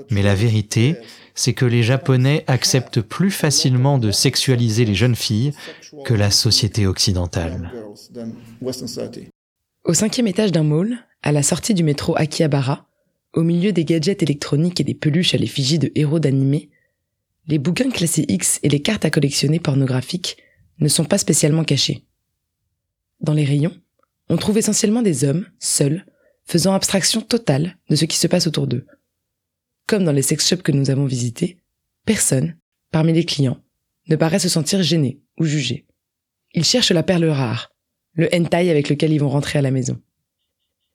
Mais 0.10 0.22
la 0.22 0.36
vérité, 0.36 0.96
c'est 1.36 1.54
que 1.54 1.66
les 1.66 1.84
Japonais 1.84 2.44
acceptent 2.48 3.02
plus 3.02 3.32
facilement 3.32 3.98
de 4.00 4.12
sexualiser 4.12 4.86
les 4.86 4.96
jeunes 4.96 5.16
filles 5.16 5.54
que 6.04 6.14
la 6.14 6.32
société 6.32 6.88
occidentale. 6.88 7.72
Au 9.88 9.94
cinquième 9.94 10.28
étage 10.28 10.52
d'un 10.52 10.64
mall, 10.64 10.98
à 11.24 11.32
la 11.32 11.42
sortie 11.42 11.74
du 11.74 11.82
métro 11.82 12.14
Akihabara, 12.18 12.90
au 13.32 13.42
milieu 13.42 13.72
des 13.72 13.86
gadgets 13.86 14.22
électroniques 14.22 14.82
et 14.82 14.84
des 14.84 14.94
peluches 14.94 15.34
à 15.34 15.38
l'effigie 15.38 15.80
de 15.80 15.94
héros 15.96 16.20
d'animé, 16.20 16.70
les 17.48 17.58
bouquins 17.58 17.90
classés 17.90 18.26
X 18.28 18.60
et 18.64 18.70
les 18.70 18.82
cartes 18.82 19.06
à 19.06 19.10
collectionner 19.10 19.62
pornographiques 19.62 20.44
ne 20.80 20.90
sont 20.90 21.06
pas 21.06 21.18
spécialement 21.18 21.64
cachés. 21.64 22.04
Dans 23.22 23.32
les 23.34 23.46
rayons, 23.46 23.78
on 24.28 24.36
trouve 24.36 24.58
essentiellement 24.58 25.02
des 25.02 25.24
hommes, 25.24 25.48
seuls, 25.58 26.06
faisant 26.44 26.74
abstraction 26.74 27.22
totale 27.22 27.78
de 27.90 27.96
ce 27.96 28.04
qui 28.04 28.18
se 28.18 28.28
passe 28.28 28.46
autour 28.46 28.68
d'eux. 28.68 28.86
Comme 29.86 30.04
dans 30.04 30.12
les 30.12 30.22
sex 30.22 30.46
shops 30.46 30.64
que 30.64 30.74
nous 30.74 30.90
avons 30.90 31.06
visités, 31.06 31.62
personne, 32.04 32.58
parmi 32.92 33.14
les 33.14 33.24
clients, 33.24 33.64
ne 34.10 34.18
paraît 34.18 34.40
se 34.40 34.50
sentir 34.50 34.84
gêné 34.84 35.22
ou 35.40 35.46
jugé. 35.46 35.86
Ils 36.54 36.66
cherchent 36.66 36.92
la 36.92 37.04
perle 37.04 37.30
rare, 37.30 37.72
le 38.18 38.28
hentai 38.34 38.70
avec 38.70 38.90
lequel 38.90 39.14
ils 39.14 39.20
vont 39.20 39.30
rentrer 39.30 39.60
à 39.60 39.62
la 39.62 39.72
maison. 39.72 40.02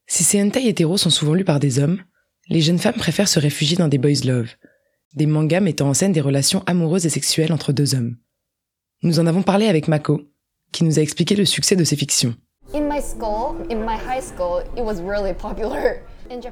Si 0.07 0.25
ces 0.25 0.43
hentai 0.43 0.69
hétéros 0.69 0.99
sont 0.99 1.11
souvent 1.11 1.35
lus 1.35 1.45
par 1.45 1.61
des 1.61 1.79
hommes, 1.79 2.03
les 2.49 2.61
jeunes 2.61 2.79
femmes 2.79 2.97
préfèrent 2.97 3.29
se 3.29 3.39
réfugier 3.39 3.77
dans 3.77 3.89
des 3.89 3.99
boys 3.99 4.25
love, 4.25 4.51
des 5.15 5.27
mangas 5.27 5.61
mettant 5.61 5.89
en 5.89 5.95
scène 5.95 6.13
des 6.13 6.21
relations 6.21 6.63
amoureuses 6.67 7.07
et 7.07 7.11
sexuelles 7.11 7.53
entre 7.53 7.73
deux 7.73 7.95
hommes. 7.95 8.17
Nous 9.03 9.21
en 9.21 9.27
avons 9.27 9.43
parlé 9.43 9.67
avec 9.67 9.89
Mako, 9.89 10.23
qui 10.73 10.85
nous 10.85 10.99
a 10.99 11.03
expliqué 11.03 11.37
le 11.37 11.45
succès 11.45 11.77
de 11.77 11.85
ces 11.85 11.97
fictions. 11.97 12.35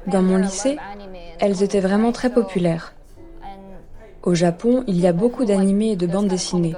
Dans 0.07 0.21
mon 0.21 0.37
lycée, 0.37 0.77
elles 1.39 1.63
étaient 1.63 1.79
vraiment 1.79 2.11
très 2.11 2.33
populaires. 2.33 2.93
Au 4.23 4.35
Japon, 4.35 4.83
il 4.87 4.99
y 4.99 5.07
a 5.07 5.13
beaucoup 5.13 5.45
d'animés 5.45 5.91
et 5.91 5.95
de 5.95 6.05
bandes 6.05 6.27
dessinées. 6.27 6.75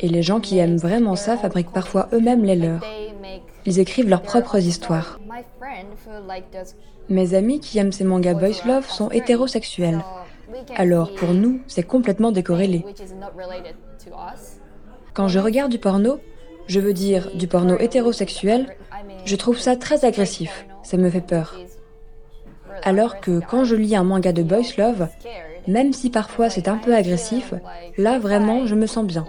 Et 0.00 0.08
les 0.08 0.22
gens 0.22 0.40
qui 0.40 0.58
aiment 0.58 0.76
vraiment 0.76 1.16
ça 1.16 1.36
fabriquent 1.36 1.72
parfois 1.72 2.08
eux-mêmes 2.12 2.44
les 2.44 2.56
leurs. 2.56 2.84
Ils 3.64 3.80
écrivent 3.80 4.08
leurs 4.08 4.22
propres 4.22 4.58
histoires. 4.58 5.18
Mes 7.08 7.34
amis 7.34 7.60
qui 7.60 7.78
aiment 7.78 7.92
ces 7.92 8.04
mangas 8.04 8.34
boys 8.34 8.64
love 8.66 8.88
sont 8.88 9.10
hétérosexuels. 9.10 10.02
Alors 10.76 11.14
pour 11.14 11.32
nous, 11.32 11.60
c'est 11.66 11.82
complètement 11.82 12.32
décorrélé. 12.32 12.84
Quand 15.14 15.28
je 15.28 15.38
regarde 15.38 15.70
du 15.70 15.78
porno, 15.78 16.18
je 16.66 16.80
veux 16.80 16.92
dire 16.92 17.30
du 17.34 17.48
porno 17.48 17.78
hétérosexuel, 17.78 18.76
je 19.24 19.36
trouve 19.36 19.58
ça 19.58 19.76
très 19.76 20.04
agressif, 20.04 20.66
ça 20.82 20.96
me 20.96 21.10
fait 21.10 21.20
peur. 21.20 21.58
Alors 22.82 23.20
que 23.20 23.40
quand 23.40 23.64
je 23.64 23.74
lis 23.74 23.96
un 23.96 24.04
manga 24.04 24.32
de 24.32 24.42
boys 24.42 24.76
love, 24.78 25.08
même 25.66 25.92
si 25.92 26.10
parfois 26.10 26.50
c'est 26.50 26.68
un 26.68 26.76
peu 26.76 26.94
agressif, 26.94 27.54
là 27.98 28.18
vraiment 28.18 28.66
je 28.66 28.74
me 28.74 28.86
sens 28.86 29.04
bien. 29.04 29.24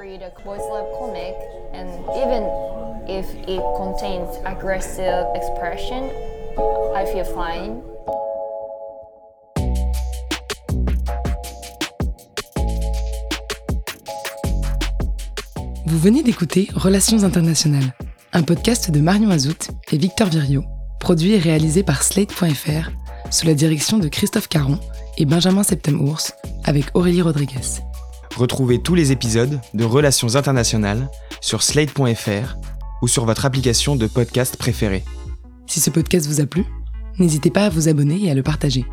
Vous 15.85 15.99
venez 15.99 16.21
d'écouter 16.21 16.67
Relations 16.75 17.23
internationales, 17.23 17.93
un 18.33 18.43
podcast 18.43 18.91
de 18.91 18.99
Marion 18.99 19.29
Azout 19.29 19.69
et 19.91 19.97
Victor 19.97 20.27
Virio, 20.27 20.63
produit 20.99 21.33
et 21.33 21.39
réalisé 21.39 21.81
par 21.81 22.03
Slate.fr, 22.03 22.91
sous 23.31 23.45
la 23.45 23.53
direction 23.53 23.97
de 23.97 24.07
Christophe 24.07 24.47
Caron 24.47 24.79
et 25.17 25.25
Benjamin 25.25 25.63
Septem-Ours, 25.63 26.33
avec 26.63 26.85
Aurélie 26.93 27.21
Rodriguez. 27.21 27.81
Retrouvez 28.35 28.79
tous 28.79 28.95
les 28.95 29.11
épisodes 29.11 29.59
de 29.73 29.83
Relations 29.83 30.35
internationales 30.35 31.09
sur 31.41 31.63
Slate.fr 31.63 32.55
ou 33.01 33.07
sur 33.07 33.25
votre 33.25 33.45
application 33.45 33.95
de 33.95 34.07
podcast 34.07 34.57
préférée. 34.57 35.03
Si 35.65 35.79
ce 35.79 35.89
podcast 35.89 36.27
vous 36.27 36.41
a 36.41 36.45
plu, 36.45 36.65
n'hésitez 37.17 37.49
pas 37.49 37.65
à 37.65 37.69
vous 37.69 37.89
abonner 37.89 38.23
et 38.23 38.31
à 38.31 38.33
le 38.33 38.43
partager. 38.43 38.85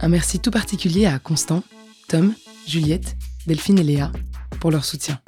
Un 0.00 0.08
merci 0.08 0.38
tout 0.38 0.50
particulier 0.50 1.06
à 1.06 1.18
Constant, 1.18 1.62
Tom, 2.08 2.34
Juliette, 2.66 3.16
Delphine 3.46 3.78
et 3.78 3.84
Léa 3.84 4.12
pour 4.60 4.70
leur 4.70 4.84
soutien. 4.84 5.18